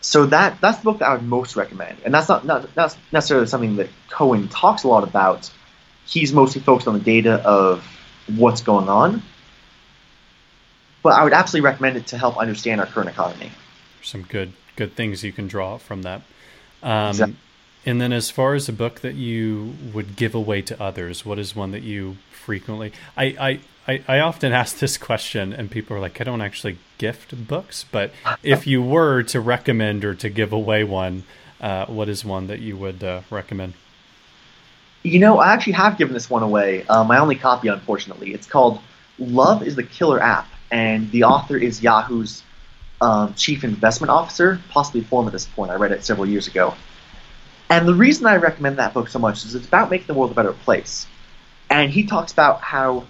so 0.00 0.26
that 0.26 0.60
that's 0.60 0.78
the 0.78 0.84
book 0.84 0.98
that 1.00 1.08
I 1.08 1.14
would 1.14 1.22
most 1.22 1.56
recommend, 1.56 1.98
and 2.04 2.14
that's 2.14 2.28
not, 2.28 2.44
not 2.46 2.74
not 2.76 2.96
necessarily 3.12 3.46
something 3.46 3.76
that 3.76 3.88
Cowen 4.08 4.48
talks 4.48 4.84
a 4.84 4.88
lot 4.88 5.04
about. 5.04 5.50
He's 6.06 6.32
mostly 6.32 6.60
focused 6.60 6.88
on 6.88 6.94
the 6.94 7.04
data 7.04 7.34
of 7.34 7.84
what's 8.28 8.62
going 8.62 8.88
on, 8.88 9.22
but 11.02 11.12
I 11.12 11.24
would 11.24 11.32
absolutely 11.32 11.66
recommend 11.66 11.96
it 11.96 12.06
to 12.08 12.18
help 12.18 12.38
understand 12.38 12.80
our 12.80 12.86
current 12.86 13.10
economy. 13.10 13.52
Some 14.02 14.22
good 14.22 14.52
good 14.76 14.94
things 14.94 15.22
you 15.22 15.32
can 15.32 15.48
draw 15.48 15.76
from 15.76 16.02
that. 16.02 16.22
Um, 16.82 17.08
exactly. 17.08 17.36
And 17.86 18.00
then, 18.00 18.12
as 18.12 18.30
far 18.30 18.54
as 18.54 18.68
a 18.68 18.72
book 18.72 19.00
that 19.00 19.14
you 19.14 19.74
would 19.94 20.16
give 20.16 20.34
away 20.34 20.60
to 20.62 20.82
others, 20.82 21.24
what 21.24 21.38
is 21.38 21.56
one 21.56 21.70
that 21.70 21.82
you 21.82 22.18
frequently? 22.30 22.92
I, 23.16 23.24
I 23.24 23.60
I, 23.88 24.02
I 24.06 24.20
often 24.20 24.52
ask 24.62 24.78
this 24.78 24.96
question, 24.96 25.52
and 25.52 25.70
people 25.70 25.96
are 25.96 26.00
like, 26.00 26.20
I 26.20 26.24
don't 26.24 26.40
actually 26.40 26.78
gift 26.98 27.46
books, 27.48 27.84
but 27.90 28.12
if 28.42 28.66
you 28.66 28.82
were 28.82 29.22
to 29.24 29.40
recommend 29.40 30.04
or 30.04 30.14
to 30.16 30.28
give 30.28 30.52
away 30.52 30.84
one, 30.84 31.24
uh, 31.60 31.86
what 31.86 32.08
is 32.08 32.24
one 32.24 32.46
that 32.46 32.60
you 32.60 32.76
would 32.76 33.02
uh, 33.02 33.22
recommend? 33.30 33.74
You 35.02 35.18
know, 35.18 35.38
I 35.38 35.52
actually 35.52 35.74
have 35.74 35.96
given 35.96 36.14
this 36.14 36.28
one 36.28 36.42
away. 36.42 36.84
Uh, 36.86 37.04
my 37.04 37.18
only 37.18 37.36
copy, 37.36 37.68
unfortunately. 37.68 38.34
It's 38.34 38.46
called 38.46 38.80
Love 39.18 39.62
is 39.62 39.76
the 39.76 39.82
Killer 39.82 40.22
App, 40.22 40.46
and 40.70 41.10
the 41.10 41.24
author 41.24 41.56
is 41.56 41.82
Yahoo's 41.82 42.42
um, 43.00 43.32
chief 43.34 43.64
investment 43.64 44.10
officer, 44.10 44.60
possibly 44.68 45.00
former 45.00 45.28
at 45.28 45.32
this 45.32 45.46
point. 45.46 45.70
I 45.70 45.76
read 45.76 45.92
it 45.92 46.04
several 46.04 46.28
years 46.28 46.46
ago. 46.46 46.74
And 47.70 47.86
the 47.86 47.94
reason 47.94 48.26
I 48.26 48.36
recommend 48.36 48.78
that 48.78 48.92
book 48.92 49.08
so 49.08 49.20
much 49.20 49.44
is 49.44 49.54
it's 49.54 49.66
about 49.66 49.90
making 49.90 50.08
the 50.08 50.14
world 50.14 50.32
a 50.32 50.34
better 50.34 50.52
place. 50.52 51.06
And 51.70 51.90
he 51.90 52.04
talks 52.04 52.32
about 52.32 52.60
how 52.60 53.04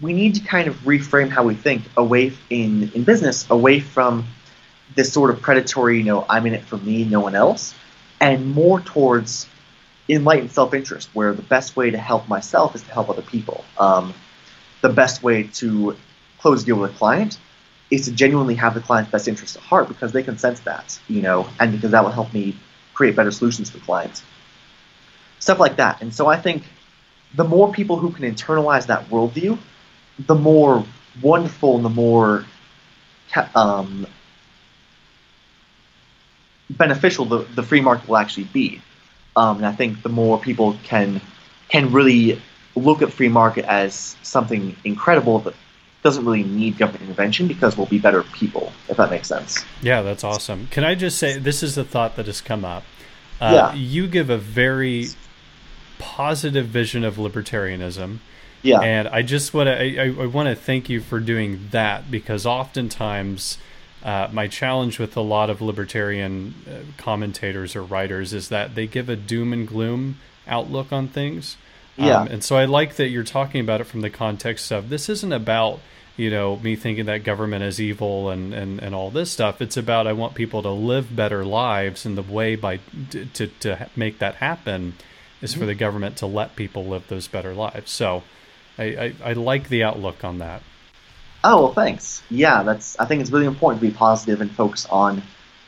we 0.00 0.12
need 0.12 0.36
to 0.36 0.40
kind 0.40 0.68
of 0.68 0.76
reframe 0.84 1.28
how 1.28 1.42
we 1.42 1.56
think 1.56 1.82
away 1.96 2.32
in 2.48 2.92
in 2.94 3.02
business 3.02 3.50
away 3.50 3.80
from 3.80 4.24
this 4.94 5.12
sort 5.12 5.30
of 5.30 5.40
predatory, 5.40 5.98
you 5.98 6.04
know, 6.04 6.24
I'm 6.28 6.46
in 6.46 6.54
it 6.54 6.62
for 6.64 6.76
me, 6.76 7.04
no 7.04 7.18
one 7.18 7.34
else, 7.34 7.74
and 8.20 8.54
more 8.54 8.80
towards 8.80 9.48
enlightened 10.08 10.52
self-interest, 10.52 11.08
where 11.14 11.32
the 11.32 11.42
best 11.42 11.76
way 11.76 11.90
to 11.90 11.98
help 11.98 12.28
myself 12.28 12.76
is 12.76 12.82
to 12.82 12.92
help 12.92 13.08
other 13.08 13.22
people. 13.22 13.64
Um, 13.78 14.14
the 14.80 14.90
best 14.90 15.22
way 15.22 15.44
to 15.54 15.96
close 16.38 16.62
a 16.62 16.66
deal 16.66 16.76
with 16.76 16.92
a 16.92 16.94
client 16.94 17.38
is 17.90 18.04
to 18.04 18.12
genuinely 18.12 18.54
have 18.56 18.74
the 18.74 18.80
client's 18.80 19.10
best 19.10 19.26
interest 19.26 19.56
at 19.56 19.62
heart 19.62 19.88
because 19.88 20.12
they 20.12 20.22
can 20.22 20.38
sense 20.38 20.60
that, 20.60 20.98
you 21.08 21.22
know, 21.22 21.48
and 21.58 21.72
because 21.72 21.92
that 21.92 22.04
will 22.04 22.10
help 22.10 22.32
me 22.32 22.56
create 22.94 23.16
better 23.16 23.30
solutions 23.30 23.70
for 23.70 23.78
clients. 23.78 24.22
Stuff 25.38 25.58
like 25.58 25.76
that. 25.76 26.02
And 26.02 26.14
so 26.14 26.26
I 26.26 26.36
think 26.36 26.64
the 27.34 27.44
more 27.44 27.72
people 27.72 27.96
who 27.96 28.10
can 28.10 28.24
internalize 28.24 28.86
that 28.86 29.08
worldview, 29.08 29.58
the 30.18 30.34
more 30.34 30.84
wonderful 31.20 31.76
and 31.76 31.84
the 31.84 31.90
more 31.90 32.44
um, 33.54 34.06
beneficial 36.70 37.24
the, 37.24 37.38
the 37.54 37.62
free 37.62 37.80
market 37.80 38.08
will 38.08 38.16
actually 38.16 38.44
be. 38.44 38.80
Um, 39.36 39.58
and 39.58 39.66
I 39.66 39.72
think 39.72 40.02
the 40.02 40.08
more 40.08 40.38
people 40.38 40.78
can 40.82 41.20
can 41.68 41.92
really 41.92 42.40
look 42.76 43.00
at 43.00 43.12
free 43.12 43.30
market 43.30 43.64
as 43.64 44.16
something 44.22 44.76
incredible 44.84 45.38
that 45.40 45.54
doesn't 46.02 46.24
really 46.24 46.42
need 46.42 46.78
government 46.78 47.04
intervention 47.04 47.46
because 47.46 47.76
we'll 47.76 47.86
be 47.86 47.98
better 47.98 48.22
people, 48.22 48.72
if 48.88 48.96
that 48.96 49.10
makes 49.10 49.28
sense. 49.28 49.64
Yeah, 49.80 50.02
that's 50.02 50.24
awesome. 50.24 50.66
Can 50.68 50.84
I 50.84 50.94
just 50.94 51.18
say 51.18 51.38
this 51.38 51.62
is 51.62 51.78
a 51.78 51.84
thought 51.84 52.16
that 52.16 52.26
has 52.26 52.40
come 52.40 52.64
up. 52.64 52.82
Uh, 53.40 53.72
yeah. 53.72 53.74
You 53.74 54.06
give 54.06 54.30
a 54.30 54.38
very 54.38 55.08
positive 55.98 56.66
vision 56.66 57.04
of 57.04 57.16
libertarianism 57.16 58.18
yeah. 58.62 58.80
And 58.80 59.08
I 59.08 59.22
just 59.22 59.52
want 59.52 59.66
to 59.66 60.00
I, 60.00 60.06
I 60.06 60.26
want 60.26 60.48
to 60.48 60.54
thank 60.54 60.88
you 60.88 61.00
for 61.00 61.20
doing 61.20 61.68
that 61.72 62.10
because 62.10 62.46
oftentimes 62.46 63.58
uh, 64.02 64.28
my 64.32 64.46
challenge 64.48 64.98
with 64.98 65.16
a 65.16 65.20
lot 65.20 65.50
of 65.50 65.60
libertarian 65.60 66.54
uh, 66.68 66.78
commentators 66.96 67.76
or 67.76 67.82
writers 67.82 68.32
is 68.32 68.48
that 68.48 68.74
they 68.74 68.86
give 68.86 69.08
a 69.08 69.16
doom 69.16 69.52
and 69.52 69.66
gloom 69.66 70.18
outlook 70.46 70.92
on 70.92 71.08
things. 71.08 71.56
Yeah. 71.96 72.20
Um, 72.20 72.28
and 72.28 72.44
so 72.44 72.56
I 72.56 72.64
like 72.64 72.96
that 72.96 73.08
you're 73.08 73.24
talking 73.24 73.60
about 73.60 73.80
it 73.80 73.84
from 73.84 74.00
the 74.00 74.10
context 74.10 74.70
of 74.70 74.88
this 74.88 75.08
isn't 75.08 75.32
about 75.32 75.80
you 76.16 76.30
know 76.30 76.56
me 76.56 76.76
thinking 76.76 77.06
that 77.06 77.24
government 77.24 77.64
is 77.64 77.80
evil 77.80 78.30
and, 78.30 78.52
and, 78.52 78.80
and 78.80 78.94
all 78.94 79.10
this 79.10 79.30
stuff. 79.30 79.60
It's 79.60 79.76
about 79.76 80.06
I 80.06 80.12
want 80.12 80.34
people 80.34 80.62
to 80.62 80.70
live 80.70 81.14
better 81.14 81.44
lives, 81.44 82.06
and 82.06 82.16
the 82.16 82.22
way 82.22 82.56
by 82.56 82.80
to 83.10 83.46
to 83.46 83.88
make 83.96 84.18
that 84.18 84.36
happen 84.36 84.94
is 85.40 85.52
mm-hmm. 85.52 85.60
for 85.60 85.66
the 85.66 85.74
government 85.74 86.16
to 86.18 86.26
let 86.26 86.56
people 86.56 86.86
live 86.86 87.08
those 87.08 87.28
better 87.28 87.54
lives. 87.54 87.90
So 87.90 88.22
I, 88.78 88.84
I, 88.84 89.14
I 89.24 89.32
like 89.34 89.68
the 89.68 89.84
outlook 89.84 90.24
on 90.24 90.38
that. 90.38 90.62
Oh 91.44 91.64
well, 91.64 91.72
thanks. 91.72 92.22
Yeah, 92.30 92.62
that's. 92.62 92.98
I 92.98 93.04
think 93.04 93.20
it's 93.20 93.30
really 93.30 93.46
important 93.46 93.82
to 93.82 93.88
be 93.88 93.94
positive 93.94 94.40
and 94.40 94.50
focus 94.50 94.86
on 94.86 95.22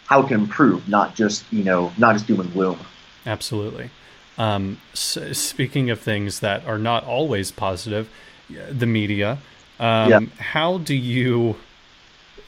how 0.06 0.22
it 0.22 0.28
can 0.28 0.40
improve, 0.40 0.88
not 0.88 1.14
just 1.14 1.50
you 1.52 1.64
know, 1.64 1.92
not 1.98 2.14
just 2.14 2.26
doom 2.26 2.40
and 2.40 2.52
gloom. 2.52 2.78
Absolutely. 3.26 3.90
Um, 4.36 4.80
so 4.92 5.32
speaking 5.32 5.90
of 5.90 6.00
things 6.00 6.40
that 6.40 6.66
are 6.66 6.78
not 6.78 7.04
always 7.04 7.50
positive, 7.50 8.08
the 8.48 8.86
media. 8.86 9.38
Um, 9.78 10.10
yeah. 10.10 10.20
How 10.38 10.78
do 10.78 10.94
you? 10.94 11.56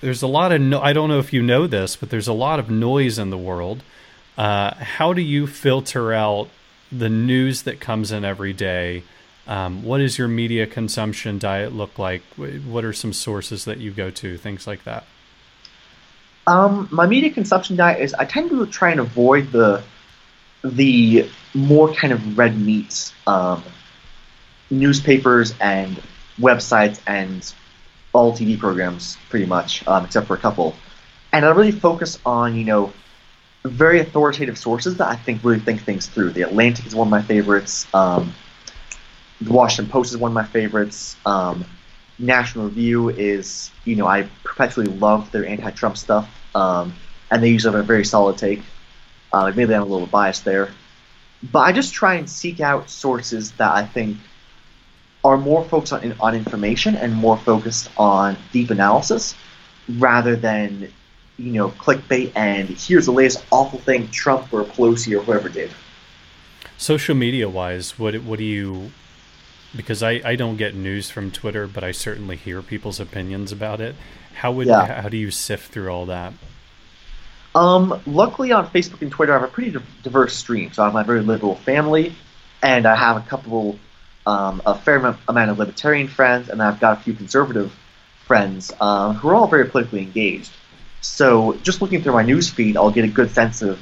There's 0.01 0.23
a 0.23 0.27
lot 0.27 0.53
of. 0.53 0.61
No, 0.61 0.81
I 0.81 0.93
don't 0.93 1.09
know 1.09 1.19
if 1.19 1.33
you 1.33 1.43
know 1.43 1.67
this, 1.67 1.97
but 1.97 2.11
there's 2.11 2.29
a 2.29 2.33
lot 2.33 2.59
of 2.59 2.71
noise 2.71 3.19
in 3.19 3.31
the 3.31 3.39
world. 3.39 3.83
Uh, 4.37 4.75
how 4.75 5.13
do 5.13 5.23
you 5.23 5.47
filter 5.47 6.13
out 6.13 6.49
the 6.93 7.09
news 7.09 7.63
that 7.63 7.81
comes 7.81 8.13
in 8.13 8.25
every 8.25 8.53
day? 8.53 9.03
Um, 9.47 9.85
what 9.85 9.99
does 9.99 10.19
your 10.19 10.29
media 10.29 10.67
consumption 10.67 11.39
diet 11.39 11.73
look 11.73 11.99
like? 11.99 12.23
What 12.35 12.85
are 12.85 12.93
some 12.93 13.13
sources 13.13 13.65
that 13.65 13.79
you 13.79 13.93
go 13.93 14.11
to? 14.11 14.37
Things 14.37 14.67
like 14.67 14.85
that. 14.85 15.05
Um, 16.49 16.89
my 16.93 17.07
media 17.07 17.31
consumption 17.31 17.77
diet 17.77 18.01
is 18.01 18.15
I 18.15 18.25
tend 18.25 18.51
to 18.51 18.67
try 18.67 18.91
and 18.91 19.01
avoid 19.01 19.51
the 19.53 19.83
the 20.75 21.29
more 21.55 21.93
kind 21.93 22.13
of 22.13 22.39
red 22.39 22.59
meat 22.59 23.13
um, 23.27 23.63
newspapers 24.71 25.55
and 25.61 26.01
websites 26.39 27.01
and 27.07 27.53
all 28.13 28.33
TV 28.33 28.59
programs, 28.59 29.17
pretty 29.29 29.47
much, 29.47 29.87
um, 29.87 30.05
except 30.05 30.27
for 30.27 30.35
a 30.35 30.39
couple. 30.39 30.75
And 31.33 31.45
I 31.45 31.51
really 31.51 31.73
focus 31.73 32.19
on 32.25 32.57
you 32.57 32.65
know 32.65 32.93
very 33.65 34.01
authoritative 34.01 34.57
sources 34.57 34.97
that 34.99 35.09
I 35.09 35.17
think 35.17 35.45
really 35.45 35.59
think 35.59 35.83
things 35.83 36.07
through. 36.07 36.31
The 36.31 36.43
Atlantic 36.43 36.87
is 36.87 36.95
one 36.95 37.09
of 37.09 37.11
my 37.11 37.23
favorites. 37.23 37.87
Um, 37.93 38.35
the 39.41 39.53
Washington 39.53 39.91
Post 39.91 40.13
is 40.13 40.17
one 40.17 40.31
of 40.31 40.35
my 40.35 40.45
favorites. 40.45 41.17
Um, 41.27 41.65
National 42.19 42.67
Review 42.67 43.11
is, 43.11 43.71
you 43.85 43.97
know, 43.97 44.07
I 44.07 44.29
perpetually 44.45 44.87
love 44.87 45.31
their 45.33 45.47
anti-Trump 45.47 45.99
stuff, 45.99 46.29
um, 46.55 46.95
and 47.31 47.43
they 47.43 47.51
usually 47.51 47.75
have 47.75 47.81
a 47.81 47.87
very 47.87 48.05
solid 48.05 48.39
take. 48.39 48.63
Uh, 49.37 49.53
maybe 49.55 49.75
I'm 49.75 49.83
a 49.83 49.85
little 49.85 50.07
biased 50.07 50.45
there, 50.45 50.71
but 51.53 51.59
I 51.59 51.73
just 51.73 51.93
try 51.93 52.15
and 52.15 52.29
seek 52.29 52.61
out 52.61 52.89
sources 52.89 53.53
that 53.53 53.71
I 53.71 53.85
think 53.85 54.17
are 55.23 55.37
more 55.37 55.63
focused 55.65 55.93
on 55.93 56.15
on 56.21 56.35
information 56.35 56.97
and 56.97 57.13
more 57.15 57.37
focused 57.37 57.91
on 57.99 58.37
deep 58.53 58.71
analysis, 58.71 59.35
rather 59.99 60.37
than, 60.37 60.91
you 61.37 61.53
know, 61.53 61.69
clickbait 61.69 62.33
and 62.35 62.69
here's 62.69 63.05
the 63.07 63.13
latest 63.13 63.45
awful 63.51 63.79
thing 63.79 64.09
Trump 64.09 64.53
or 64.55 64.65
Pelosi 64.65 65.19
or 65.19 65.23
whoever 65.23 65.51
did. 65.51 65.71
Social 66.79 67.15
media 67.15 67.49
wise, 67.49 67.99
what 67.99 68.15
what 68.23 68.39
do 68.39 68.45
you 68.45 68.93
because 69.77 70.03
I, 70.03 70.23
I 70.25 70.37
don't 70.37 70.57
get 70.57 70.75
news 70.75 71.11
from 71.11 71.31
Twitter, 71.31 71.67
but 71.67 71.85
I 71.85 71.93
certainly 71.93 72.37
hear 72.37 72.63
people's 72.63 72.99
opinions 73.01 73.53
about 73.53 73.81
it. 73.83 73.95
How 74.37 74.51
would 74.53 74.69
Yeah. 74.69 75.03
how 75.03 75.11
do 75.11 75.19
you 75.19 75.31
sift 75.31 75.73
through 75.73 75.91
all 75.91 76.07
that? 76.07 76.33
Um, 77.57 78.03
luckily 78.07 78.53
on 78.53 78.69
Facebook 78.69 79.01
and 79.01 79.11
Twitter, 79.11 79.33
I 79.33 79.41
have 79.41 79.49
a 79.49 79.51
pretty 79.51 79.75
diverse 80.03 80.37
stream. 80.37 80.75
So 80.75 80.83
I 80.83 80.87
have 80.87 80.95
my 80.95 81.03
very 81.03 81.23
liberal 81.23 81.55
family, 81.55 82.15
and 82.63 82.85
I 82.85 82.95
have 82.95 83.17
a 83.17 83.27
couple, 83.27 83.79
um, 84.27 84.61
a 84.67 84.75
fair 84.75 85.05
am- 85.05 85.19
amount 85.27 85.51
of 85.51 85.59
libertarian 85.59 86.07
friends, 86.07 86.51
and 86.51 86.63
I've 86.63 86.79
got 86.81 86.99
a 86.99 87.01
few 87.01 87.15
conservative 87.15 87.75
friends 88.27 88.73
um, 88.79 89.15
who 89.15 89.31
are 89.31 89.35
all 89.35 89.47
very 89.47 89.65
politically 89.71 90.03
engaged. 90.03 90.53
So 91.01 91.55
just 91.63 91.81
looking 91.81 92.03
through 92.03 92.13
my 92.13 92.25
news 92.25 92.51
feed, 92.51 92.77
I'll 92.77 92.91
get 92.91 93.07
a 93.07 93.09
good 93.09 93.31
sense 93.31 93.63
of 93.63 93.81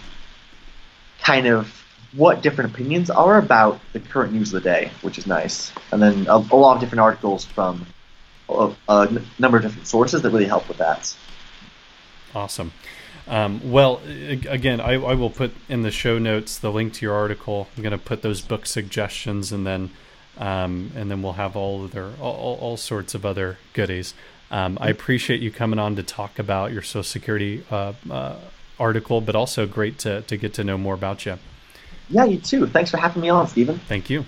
kind 1.20 1.48
of 1.48 1.84
what 2.12 2.42
different 2.42 2.72
opinions 2.72 3.10
are 3.10 3.38
about 3.38 3.80
the 3.92 3.98
current 3.98 4.32
news 4.32 4.54
of 4.54 4.62
the 4.62 4.70
day, 4.70 4.92
which 5.02 5.18
is 5.18 5.26
nice. 5.26 5.72
And 5.90 6.00
then 6.00 6.28
a, 6.28 6.36
a 6.36 6.56
lot 6.56 6.74
of 6.74 6.80
different 6.80 7.00
articles 7.00 7.44
from 7.44 7.86
a, 8.48 9.20
number 9.40 9.56
of 9.56 9.64
different 9.64 9.88
sources 9.88 10.22
that 10.22 10.30
really 10.30 10.44
help 10.44 10.68
with 10.68 10.78
that. 10.78 11.12
Awesome. 12.36 12.72
Um, 13.26 13.72
well, 13.72 14.00
again, 14.48 14.80
I, 14.80 14.94
I 14.94 15.14
will 15.14 15.30
put 15.30 15.52
in 15.68 15.82
the 15.82 15.90
show 15.90 16.18
notes 16.18 16.58
the 16.58 16.70
link 16.70 16.92
to 16.94 17.06
your 17.06 17.14
article. 17.14 17.68
I'm 17.76 17.82
going 17.82 17.92
to 17.92 17.98
put 17.98 18.22
those 18.22 18.40
book 18.40 18.66
suggestions, 18.66 19.50
and 19.50 19.66
then 19.66 19.90
um, 20.36 20.92
and 20.94 21.10
then 21.10 21.22
we'll 21.22 21.34
have 21.34 21.56
all 21.56 21.84
other 21.84 22.12
all, 22.20 22.34
all, 22.34 22.58
all 22.60 22.76
sorts 22.76 23.14
of 23.14 23.24
other 23.24 23.58
goodies. 23.72 24.14
Um, 24.50 24.76
I 24.80 24.88
appreciate 24.88 25.40
you 25.40 25.50
coming 25.50 25.78
on 25.78 25.96
to 25.96 26.02
talk 26.02 26.38
about 26.38 26.72
your 26.72 26.82
Social 26.82 27.02
Security 27.02 27.64
uh, 27.70 27.94
uh, 28.10 28.36
article, 28.78 29.20
but 29.20 29.34
also 29.34 29.66
great 29.66 29.98
to 30.00 30.22
to 30.22 30.36
get 30.36 30.54
to 30.54 30.64
know 30.64 30.76
more 30.76 30.94
about 30.94 31.24
you. 31.24 31.38
Yeah, 32.10 32.24
you 32.24 32.38
too. 32.38 32.66
Thanks 32.66 32.90
for 32.90 32.98
having 32.98 33.22
me 33.22 33.30
on, 33.30 33.48
Stephen. 33.48 33.78
Thank 33.88 34.10
you. 34.10 34.24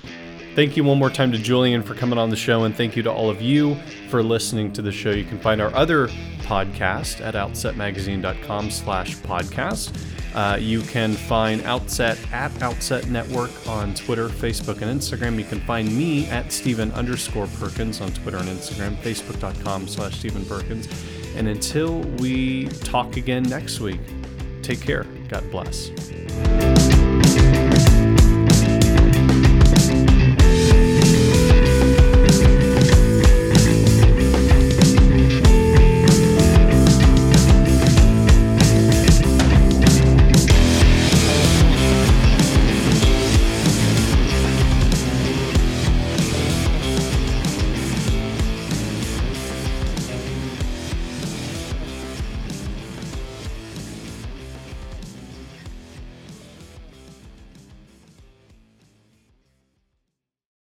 Thank 0.57 0.75
you 0.75 0.85
one 0.85 0.99
more 0.99 1.11
time 1.11 1.33
to 1.33 1.39
Julian 1.39 1.83
for 1.83 1.95
coming 1.95 2.19
on 2.19 2.31
the 2.31 2.37
show, 2.37 2.65
and 2.65 2.75
thank 2.75 2.97
you 2.97 3.03
to 3.03 3.13
all 3.13 3.29
of 3.29 3.43
you 3.43 3.77
for 4.09 4.23
listening 4.23 4.73
to 4.73 4.81
the 4.81 4.91
show. 4.91 5.11
You 5.11 5.25
can 5.25 5.39
find 5.39 5.61
our 5.61 5.71
other 5.75 6.09
podcast 6.39 7.21
at 7.21 7.35
outsetmagazine.com 7.35 8.71
slash 8.71 9.17
podcast. 9.17 9.95
Uh, 10.35 10.57
you 10.57 10.81
can 10.81 11.13
find 11.13 11.63
Outset 11.65 12.19
at 12.33 12.63
Outset 12.63 13.07
Network 13.09 13.51
on 13.69 13.93
Twitter, 13.93 14.29
Facebook, 14.29 14.81
and 14.81 14.99
Instagram. 14.99 15.37
You 15.37 15.45
can 15.45 15.61
find 15.61 15.95
me 15.95 16.27
at 16.31 16.51
Stephen 16.51 16.91
underscore 16.93 17.49
Perkins 17.59 18.01
on 18.01 18.11
Twitter 18.13 18.39
and 18.39 18.49
Instagram, 18.49 18.97
facebook.com 18.97 19.87
slash 19.87 20.19
Stephen 20.21 20.47
Perkins. 20.47 20.89
And 21.37 21.49
until 21.49 22.01
we 22.19 22.69
talk 22.69 23.19
again 23.19 23.43
next 23.43 23.81
week, 23.81 24.01
take 24.63 24.81
care. 24.81 25.05
God 25.29 25.51
bless. 25.51 25.91